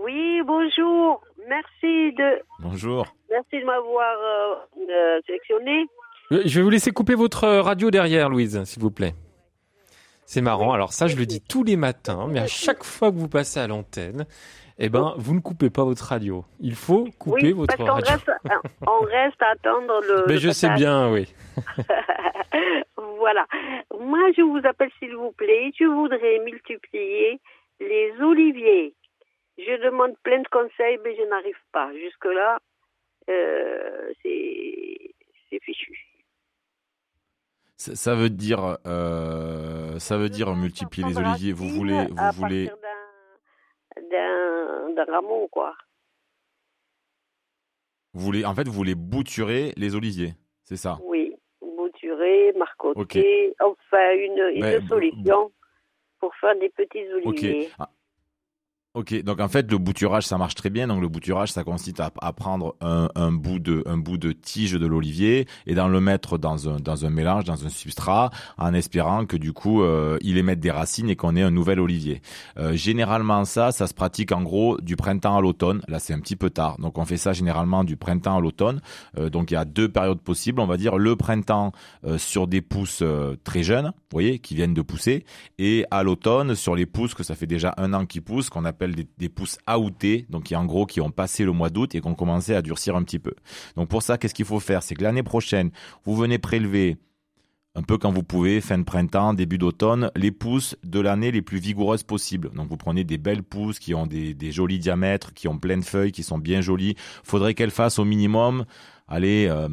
[0.04, 1.22] Oui, bonjour.
[1.48, 3.06] Merci de, Bonjour.
[3.30, 4.54] merci de m'avoir euh,
[4.90, 5.86] euh, sélectionné.
[6.32, 9.14] Euh, Je vais vous laisser couper votre euh, radio derrière Louise, s'il vous plaît.
[10.26, 13.16] C'est marrant, alors ça je le dis tous les matins, mais à chaque fois que
[13.16, 14.26] vous passez à l'antenne,
[14.78, 16.44] eh ben, vous ne coupez pas votre radio.
[16.60, 18.12] Il faut couper oui, votre parce radio.
[18.12, 18.30] reste,
[18.86, 20.24] on reste à attendre le.
[20.26, 21.32] Mais le je sais bien, oui.
[23.18, 23.46] voilà.
[23.98, 25.72] Moi, je vous appelle, s'il vous plaît.
[25.78, 27.40] Je voudrais multiplier
[27.80, 28.94] les oliviers.
[29.56, 31.90] Je demande plein de conseils, mais je n'arrive pas.
[31.94, 32.58] Jusque-là,
[33.30, 35.14] euh, c'est
[35.50, 36.07] c'est fichu.
[37.80, 41.52] Ça, ça veut dire, euh, ça veut dire multiplier les oliviers.
[41.52, 42.66] Vous voulez, vous à voulez.
[44.10, 45.74] d'un- rameau, quoi.
[48.14, 50.98] Vous voulez, en fait, vous voulez bouturer les oliviers, c'est ça?
[51.04, 55.52] Oui, bouturé, marcoté, enfin une, une Ouais, b- solution
[56.18, 57.70] pour faire des petits oliviers.
[57.78, 57.88] Ah,
[58.99, 60.88] Ok, donc en fait le bouturage ça marche très bien.
[60.88, 65.86] Donc le bouturage ça consiste à, prendre un, bout de tige de l'olivier et d'en
[65.86, 70.36] le mettre dans un mélange, dans un substrat, en espérant que du coup euh, il
[70.36, 72.22] émette des racines et qu'on ait un nouvel olivier.
[72.59, 75.80] Euh, généralement ça, ça se pratique en gros du printemps à l'automne.
[75.86, 78.80] Là c'est un petit peu tard, donc on fait ça généralement du printemps à l'automne.
[79.16, 80.61] Euh, donc il y a deux périodes possibles.
[80.61, 81.70] On va dire le printemps
[82.16, 83.05] sur des pousses
[83.44, 85.24] très jeunes, vous voyez, qui viennent de pousser,
[85.59, 88.64] et à l'automne sur les pousses que ça fait déjà un an qu'ils poussent, qu'on
[88.64, 91.95] appelle des, des pousses outées, donc qui en gros qui ont passé le mois d'août
[91.95, 93.34] et qui ont commencé à durcir un petit peu.
[93.76, 94.82] Donc pour ça, qu'est-ce qu'il faut faire?
[94.82, 95.70] C'est que l'année prochaine,
[96.05, 96.99] vous venez prélever
[97.78, 101.43] un peu quand vous pouvez, fin de printemps, début d'automne, les pousses de l'année les
[101.43, 102.51] plus vigoureuses possibles.
[102.51, 105.84] Donc vous prenez des belles pousses qui ont des, jolis diamètres, qui ont plein de
[105.84, 106.97] feuilles, qui sont bien jolies.
[107.22, 108.64] Faudrait qu'elles fassent au minimum,
[109.07, 109.68] allez, euh,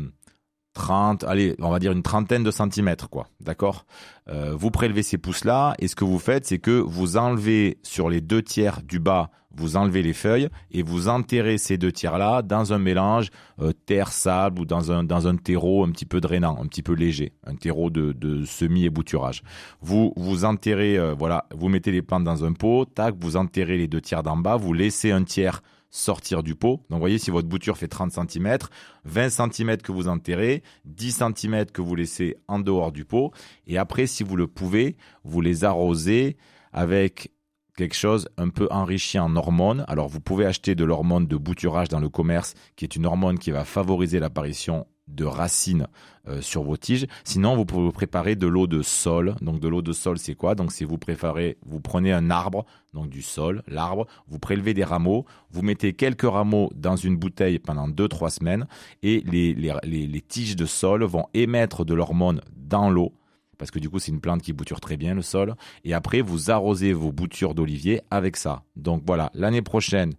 [0.75, 3.27] 30, allez, on va dire une trentaine de centimètres, quoi.
[3.41, 3.85] D'accord?
[4.29, 8.09] Euh, Vous prélevez ces pousses-là, et ce que vous faites, c'est que vous enlevez sur
[8.09, 12.41] les deux tiers du bas, vous enlevez les feuilles, et vous enterrez ces deux tiers-là
[12.41, 13.29] dans un mélange
[13.61, 16.93] euh, terre-sable ou dans un, dans un terreau un petit peu drainant, un petit peu
[16.93, 19.43] léger, un terreau de, de semi-ébouturage.
[19.81, 23.77] Vous, vous enterrez, euh, voilà, vous mettez les plantes dans un pot, tac, vous enterrez
[23.77, 25.61] les deux tiers d'en bas, vous laissez un tiers
[25.95, 26.81] sortir du pot.
[26.89, 28.57] Donc, vous voyez, si votre bouture fait 30 cm,
[29.05, 33.31] 20 cm que vous enterrez, 10 cm que vous laissez en dehors du pot.
[33.65, 36.37] Et après, si vous le pouvez, vous les arrosez
[36.73, 37.31] avec
[37.77, 39.85] quelque chose un peu enrichi en hormones.
[39.87, 43.39] Alors, vous pouvez acheter de l'hormone de bouturage dans le commerce, qui est une hormone
[43.39, 45.87] qui va favoriser l'apparition de racines
[46.27, 47.05] euh, sur vos tiges.
[47.23, 49.35] Sinon, vous pouvez vous préparer de l'eau de sol.
[49.41, 50.55] Donc, de l'eau de sol, c'est quoi?
[50.55, 54.83] Donc, c'est vous préparez, vous prenez un arbre, donc du sol, l'arbre, vous prélevez des
[54.83, 58.67] rameaux, vous mettez quelques rameaux dans une bouteille pendant 2-3 semaines
[59.03, 63.13] et les, les, les, les tiges de sol vont émettre de l'hormone dans l'eau
[63.57, 66.21] parce que du coup c'est une plante qui bouture très bien le sol et après
[66.21, 68.63] vous arrosez vos boutures d'olivier avec ça.
[68.75, 70.13] Donc voilà, l'année prochaine,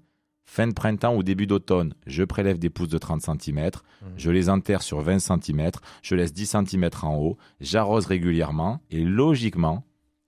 [0.46, 3.70] fin de printemps ou début d'automne, je prélève des pousses de 30 cm,
[4.16, 5.70] je les enterre sur 20 cm,
[6.02, 9.84] je laisse 10 cm en haut, j'arrose régulièrement et logiquement,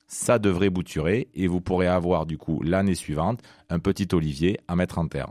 [0.07, 3.41] ça devrait bouturer et vous pourrez avoir du coup l'année suivante
[3.71, 5.31] un petit olivier à mettre en terre.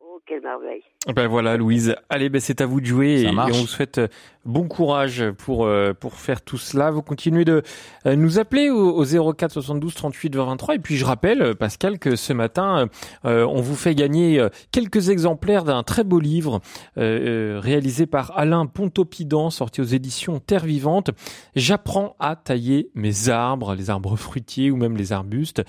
[0.00, 0.84] Ok, quelle merveille.
[1.14, 1.94] Ben voilà, Louise.
[2.10, 4.08] Allez, ben c'est à vous de jouer Ça et, et on vous souhaite euh,
[4.44, 6.90] bon courage pour euh, pour faire tout cela.
[6.90, 7.62] Vous continuez de
[8.06, 11.98] euh, nous appeler au, au 04 72 38 20 23 et puis je rappelle Pascal
[11.98, 12.88] que ce matin
[13.24, 16.60] euh, on vous fait gagner quelques exemplaires d'un très beau livre
[16.96, 21.10] réalisé par Alain Pontopidan sorti aux éditions Terre Vivante.
[21.56, 25.62] J'apprends à tailler mes arbres, les arbres fruitiers ou même les arbustes.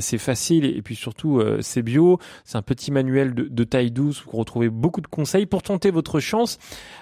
[0.00, 2.18] C'est facile et puis surtout euh, c'est bio.
[2.44, 5.46] C'est un petit manuel de, de taille douce où vous retrouvez beaucoup de conseils.
[5.46, 6.58] Pour tenter votre chance,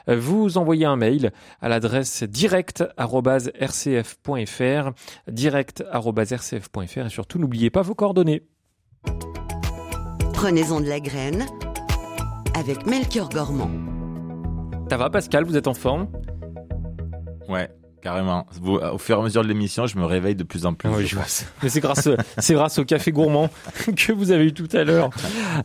[0.09, 4.91] euh, vous envoyez un mail à l'adresse direct@rcf.fr,
[5.29, 8.43] direct@rcf.fr et surtout n'oubliez pas vos coordonnées.
[10.35, 11.47] Prenez-en de la graine
[12.55, 13.71] avec Melchior Gormand.
[14.91, 16.09] Ça va Pascal, vous êtes en forme?
[17.49, 17.69] Ouais,
[18.03, 18.47] carrément.
[18.61, 20.89] Vous, au fur et à mesure de l'émission, je me réveille de plus en plus.
[20.89, 21.47] Oui, je vois ça.
[21.63, 23.49] Mais c'est grâce, c'est grâce au café gourmand
[23.97, 25.11] que vous avez eu tout à l'heure.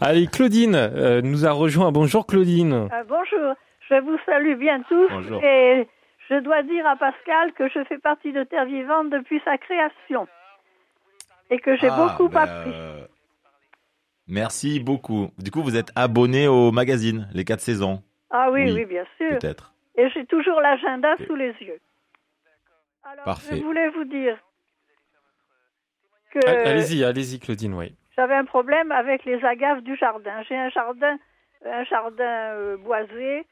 [0.02, 1.92] Allez, Claudine euh, nous a rejoint.
[1.92, 2.88] Bonjour Claudine.
[2.92, 3.56] Ah, bonjour,
[3.90, 5.44] je vous salue bien tous Bonjour.
[5.44, 5.88] et
[6.30, 10.28] je dois dire à Pascal que je fais partie de Terre Vivante depuis sa création
[11.50, 12.72] et que j'ai Ah, beaucoup ben, appris.
[12.74, 13.06] euh,
[14.28, 15.30] Merci beaucoup.
[15.38, 19.04] Du coup, vous êtes abonné au magazine Les 4 saisons, Ah oui, oui, oui, bien
[19.18, 19.38] sûr.
[19.38, 19.74] peut-être.
[19.98, 21.80] Et j'ai toujours l'agenda sous les yeux.
[23.04, 23.58] Alors, Parfait.
[23.58, 24.38] je voulais vous dire
[26.32, 27.96] que Allez-y, allez-y Claudine, oui.
[28.16, 30.42] j'avais un problème avec les agaves du jardin.
[30.44, 31.18] J'ai un jardin,
[31.66, 33.46] un jardin euh, boisé,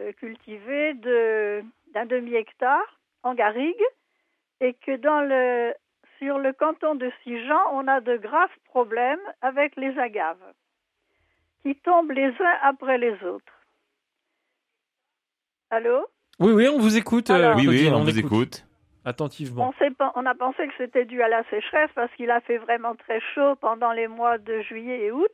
[0.00, 1.62] euh, cultivé de
[1.94, 3.82] d'un demi hectare en garrigue,
[4.60, 5.72] et que dans le
[6.18, 10.52] sur le canton de Sijan, on a de graves problèmes avec les agaves,
[11.62, 13.52] qui tombent les uns après les autres.
[15.70, 16.06] Allô?
[16.38, 17.30] Oui, oui, on vous écoute.
[17.30, 18.65] euh, Alors- Oui, oui, on vous écoute.
[19.06, 19.72] Attentivement.
[20.16, 23.20] on, a pensé que c'était dû à la sécheresse parce qu'il a fait vraiment très
[23.34, 25.30] chaud pendant les mois de juillet et août.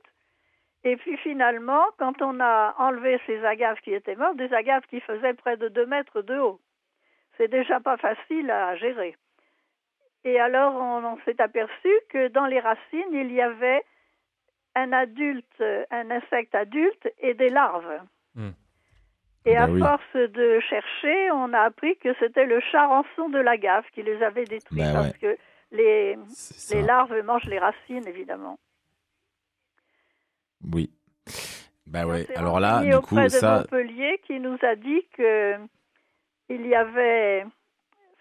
[0.84, 5.00] Et puis finalement, quand on a enlevé ces agaves qui étaient mortes, des agaves qui
[5.00, 6.60] faisaient près de 2 mètres de haut,
[7.38, 9.16] c'est déjà pas facile à gérer.
[10.24, 13.82] Et alors on, on s'est aperçu que dans les racines, il y avait
[14.74, 18.02] un adulte, un insecte adulte et des larves.
[18.34, 18.50] Hmm.
[19.44, 19.80] Et Bah à oui.
[19.80, 24.44] force de chercher, on a appris que c'était le charançon de l'agave qui les avait
[24.44, 25.18] détruits Bah parce ouais.
[25.20, 25.36] que
[25.72, 26.80] les, ça.
[26.82, 28.58] larves mangent les racines, évidemment.
[30.72, 30.90] Oui.
[31.86, 32.26] Bah ouais.
[32.36, 35.56] Alors là, du coup, auprès de ça, Montpellier qui nous a dit que
[36.48, 37.44] il y avait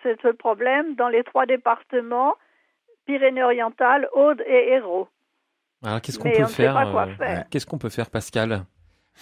[0.03, 2.35] ce problème dans les trois départements
[3.05, 5.07] Pyrénées-Orientales, Aude et Hérault.
[5.83, 7.49] Alors qu'est-ce qu'on peut on faire euh, faire.
[7.49, 8.63] Qu'est-ce qu'on peut faire, Pascal?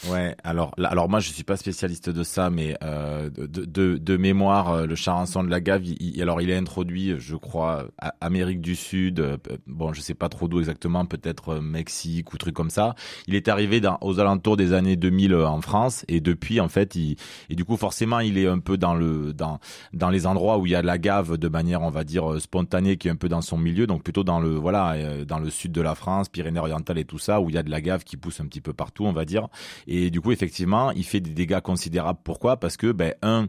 [0.07, 4.15] Ouais, alors, alors moi je suis pas spécialiste de ça, mais euh, de, de, de
[4.17, 7.85] mémoire, euh, le charançon de la gave, il, il- alors il est introduit, je crois,
[7.97, 9.35] à Amérique du Sud, euh,
[9.67, 12.95] bon je sais pas trop d'où exactement, peut-être euh, Mexique ou truc comme ça.
[13.27, 16.69] Il est arrivé dans, aux alentours des années 2000 euh, en France et depuis en
[16.69, 17.17] fait, il,
[17.49, 19.59] et du coup forcément il est un peu dans le dans
[19.91, 22.39] dans les endroits où il y a de la gave de manière on va dire
[22.39, 25.49] spontanée, qui est un peu dans son milieu, donc plutôt dans le voilà dans le
[25.49, 28.05] sud de la France, Pyrénées-Orientales et tout ça, où il y a de la gave
[28.05, 29.49] qui pousse un petit peu partout, on va dire.
[29.87, 32.19] Et du coup, effectivement, il fait des dégâts considérables.
[32.23, 32.57] Pourquoi?
[32.57, 33.47] Parce que, ben, un,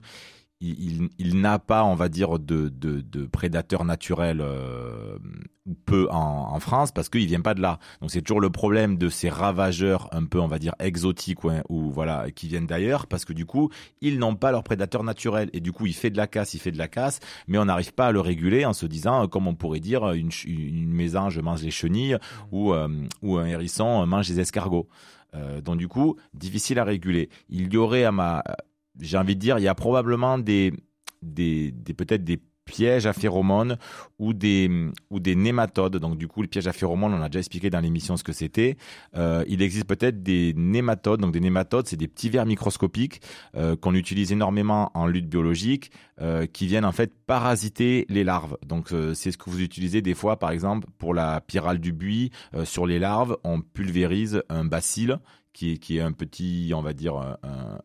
[0.60, 5.18] il, il, il n'a pas, on va dire, de, de, de prédateurs naturels euh,
[5.66, 7.78] ou peu en, en France parce qu'il vient pas de là.
[8.00, 11.50] Donc c'est toujours le problème de ces ravageurs un peu, on va dire, exotiques ou,
[11.68, 13.70] ou voilà, qui viennent d'ailleurs parce que du coup,
[14.02, 16.58] ils n'ont pas leurs prédateurs naturels et du coup, il fait de la casse, il
[16.60, 19.26] fait de la casse, mais on n'arrive pas à le réguler en se disant, euh,
[19.26, 22.18] comme on pourrait dire, une, ch- une mésange mange les chenilles
[22.52, 22.88] ou, euh,
[23.22, 24.88] ou un hérisson mange les escargots.
[25.34, 27.30] Euh, donc du coup, difficile à réguler.
[27.48, 28.42] Il y aurait à ma,
[29.00, 30.72] j'ai envie de dire, il y a probablement des,
[31.22, 32.40] des, peut-être des
[32.70, 33.78] pièges à phéromones
[34.20, 34.70] ou des
[35.10, 35.96] ou des nématodes.
[35.96, 38.32] Donc du coup, le piège à phéromones, on a déjà expliqué dans l'émission ce que
[38.32, 38.76] c'était.
[39.16, 41.20] Euh, il existe peut-être des nématodes.
[41.20, 43.20] Donc des nématodes, c'est des petits vers microscopiques
[43.56, 45.90] euh, qu'on utilise énormément en lutte biologique,
[46.20, 48.56] euh, qui viennent en fait parasiter les larves.
[48.64, 52.30] Donc c'est ce que vous utilisez des fois, par exemple, pour la pyrale du buis.
[52.64, 55.16] sur les larves, on pulvérise un bacille
[55.52, 57.36] qui est, qui est un petit, on va dire, un,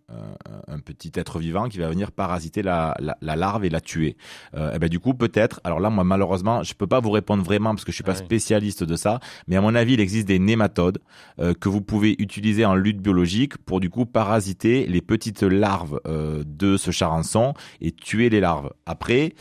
[0.10, 0.36] un-
[0.68, 4.18] un petit être vivant qui va venir parasiter la, la, la larve et la tuer.
[4.54, 5.62] Euh, et ben du coup, peut-être.
[5.64, 8.14] Alors là, moi, malheureusement, je peux pas vous répondre vraiment parce que je suis pas
[8.14, 8.26] Ah oui.
[8.26, 9.20] spécialiste de ça.
[9.48, 11.00] Mais à mon avis, il existe des nématodes
[11.40, 16.00] euh, que vous pouvez utiliser en lutte biologique pour du coup parasiter les petites larves
[16.08, 18.72] euh, de ce charançon et tuer les larves.
[18.86, 19.34] Après.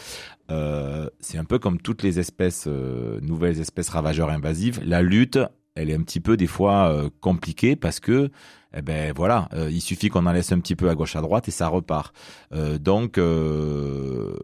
[0.51, 4.81] euh, c'est un peu comme toutes les espèces, euh, nouvelles espèces ravageurs invasives.
[4.85, 5.39] La lutte,
[5.75, 8.31] elle est un petit peu des fois euh, compliquée parce que
[8.77, 11.21] eh ben voilà, euh, il suffit qu'on en laisse un petit peu à gauche à
[11.21, 12.15] droite et ça repart.
[12.53, 14.37] Euh, donc euh,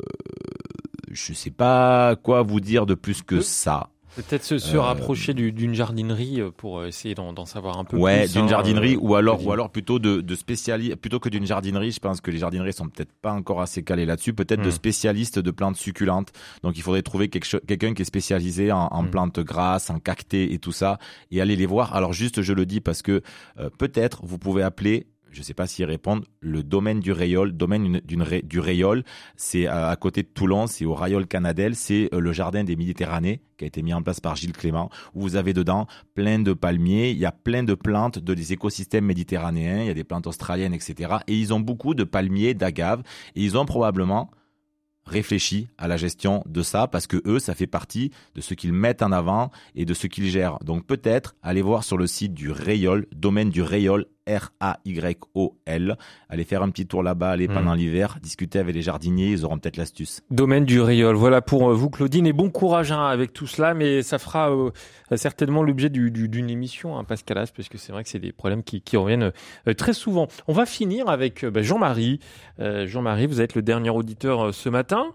[1.10, 3.90] je sais pas quoi vous dire de plus que ça.
[4.16, 8.24] Peut-être se, Euh, rapprocher du- d'une jardinerie euh, pour essayer d'en savoir un peu Ouais,
[8.24, 8.32] plus.
[8.32, 11.46] d'une hein, jardinerie euh, ou alors ou alors plutôt de, de spécialistes plutôt que d'une
[11.46, 11.92] jardinerie.
[11.92, 14.32] Je pense que les jardineries sont peut-être pas encore assez calées là-dessus.
[14.34, 14.72] Peut-être de Hmm.
[14.72, 16.32] spécialistes de plantes succulentes.
[16.62, 19.10] Donc il faudrait trouver quelqu'un qui est spécialisé en, en Hmm.
[19.10, 20.98] plantes grasses, en cactés et tout ça,
[21.30, 21.94] et aller les voir.
[21.94, 23.22] Alors juste, je le dis parce que
[23.58, 25.06] euh, peut-être vous pouvez appeler.
[25.32, 26.24] Je sais pas s'ils répondent.
[26.40, 29.04] Le domaine du Rayol, domaine d'une- du Rayol,
[29.36, 33.40] c'est à, côté de Toulon, c'est au Rayol Canadel, c'est euh, le jardin des Méditerranées
[33.56, 36.52] qui a été mis en place par Gilles Clément, où vous avez dedans plein de
[36.52, 40.04] palmiers, il y a plein de plantes de des écosystèmes méditerranéens, il y a des
[40.04, 41.18] plantes australiennes, etc.
[41.26, 43.02] Et ils ont beaucoup de palmiers, d'agaves,
[43.36, 44.30] et ils ont probablement
[45.06, 48.72] réfléchi à la gestion de ça parce que eux, ça fait partie de ce qu'ils
[48.72, 50.58] mettent en avant et de ce qu'ils gèrent.
[50.64, 54.06] Donc peut-être allez voir sur le site du Rayol, domaine du Rayol,
[54.38, 55.96] R-A-Y-O-L.
[56.28, 59.58] Allez faire un petit tour là-bas, allez pendant l'hiver, discuter avec les jardiniers, ils auront
[59.58, 60.20] peut-être l'astuce.
[60.30, 61.16] Domaine du Riol.
[61.16, 64.50] Voilà pour euh, vous, Claudine, et bon courage hein, avec tout cela, mais ça fera
[64.50, 64.70] euh,
[65.16, 68.18] certainement l'objet du- du- d'une émission, hein, Pascal As, parce que c'est vrai que c'est
[68.18, 69.32] des problèmes qui, qui reviennent
[69.68, 70.28] euh, très souvent.
[70.48, 72.20] On va finir avec euh, bah, Jean-Marie.
[72.58, 75.06] Jean-Marie, vous êtes le dernier auditeur ce matin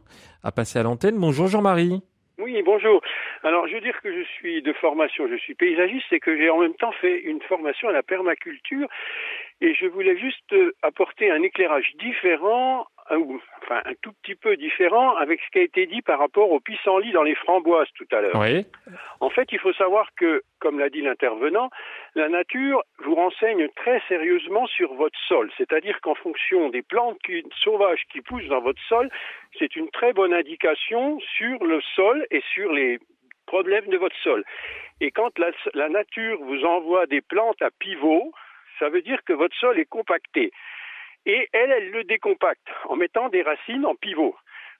[0.41, 1.15] à passer à l'antenne.
[1.19, 2.01] Bonjour Jean-Marie.
[2.37, 3.01] Oui, bonjour.
[3.43, 6.49] Alors, je veux dire que je suis de formation, je suis paysagiste et que j'ai
[6.49, 8.89] en même temps fait une formation à la permaculture
[9.61, 15.39] et je voulais juste apporter un éclairage différent, enfin un tout petit peu différent avec
[15.41, 18.39] ce qui a été dit par rapport au pissenlit dans les framboises tout à l'heure.
[18.39, 18.65] Oui.
[19.19, 21.69] En fait, il faut savoir que, comme l'a dit l'intervenant,
[22.15, 25.51] la nature vous renseigne très sérieusement sur votre sol.
[25.57, 29.09] C'est-à-dire qu'en fonction des plantes qui- sauvages qui poussent dans votre sol,
[29.59, 32.99] c'est une très bonne indication sur le sol et sur les
[33.45, 34.43] problèmes de votre sol.
[35.01, 38.31] Et quand la, la nature vous envoie des plantes à pivot,
[38.79, 40.51] ça veut dire que votre sol est compacté.
[41.25, 44.35] Et elle, elle le décompacte en mettant des racines en pivot.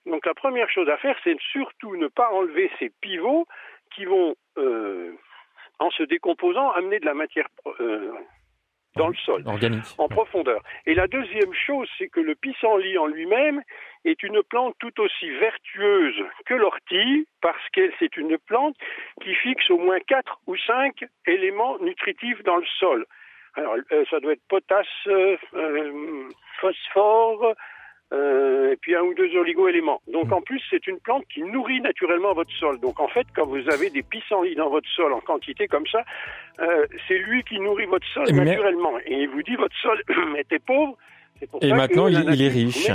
[0.06, 3.48] Donc la première chose à faire, c'est surtout ne pas enlever ces pivots
[3.93, 5.12] qui vont, euh,
[5.80, 7.48] en se décomposant, amener de la matière
[7.80, 8.12] euh,
[8.96, 9.84] dans le sol, Organique.
[9.98, 10.62] en profondeur.
[10.86, 13.62] Et la deuxième chose, c'est que le pissenlit en lui-même
[14.06, 18.76] est une plante tout aussi vertueuse que l'ortie, parce que c'est une plante
[19.22, 23.06] qui fixe au moins quatre ou cinq éléments nutritifs dans le sol.
[23.56, 26.30] Alors, euh, ça doit être potasse, euh, euh,
[26.60, 27.53] phosphore,
[28.14, 30.01] euh, et puis un ou deux oligo-éléments.
[30.08, 32.80] Donc en plus, c'est une plante qui nourrit naturellement votre sol.
[32.80, 36.03] Donc en fait, quand vous avez des pissenlits dans votre sol en quantité comme ça,
[36.60, 38.99] euh, c'est lui qui nourrit votre sol Mais- naturellement.
[39.06, 40.01] Et il vous dit votre sol
[40.38, 40.97] était pauvre.
[41.62, 42.90] Et ça maintenant, il, il est riche.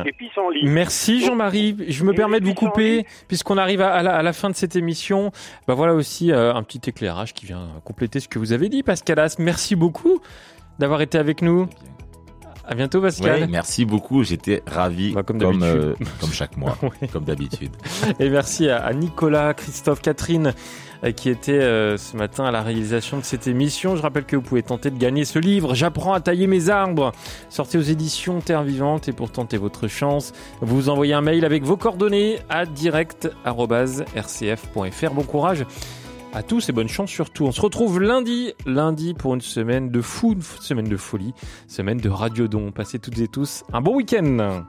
[0.63, 1.77] Merci Jean-Marie.
[1.89, 4.51] Je me et permets de vous couper, puisqu'on arrive à, à la, à la fin
[4.51, 5.31] de cette émission.
[5.69, 8.83] Bah voilà aussi euh, un petit éclairage qui vient compléter ce que vous avez dit,
[8.83, 9.39] Pascal As.
[9.39, 10.21] Merci beaucoup
[10.79, 11.69] d'avoir été avec nous.
[12.67, 13.41] À bientôt, Pascal.
[13.41, 15.81] Ouais, merci beaucoup, j'étais ravi Bah, comme comme, d'habitude.
[16.01, 17.09] euh, comme chaque mois, Ouais.
[17.13, 17.73] comme d'habitude.
[18.21, 20.55] Et merci à, à Nicolas, Christophe, Catherine
[21.17, 23.97] qui étaient euh, ce matin à la réalisation de cette émission.
[23.97, 27.13] Je rappelle que vous pouvez tenter de gagner ce livre J'apprends à tailler mes arbres,
[27.49, 29.09] sorti aux éditions Terre Vivante.
[29.09, 35.15] Et pour tenter votre chance, vous envoyez un mail avec vos coordonnées à direct.rcf.fr.
[35.15, 35.67] Bon courage
[36.33, 37.47] à tous et bonne chance surtout.
[37.47, 41.35] On se retrouve lundi, lundi pour une semaine de fou, une semaine de folie,
[41.67, 42.73] semaine de radiodon.
[42.73, 44.65] Passez toutes et tous un bon week-end.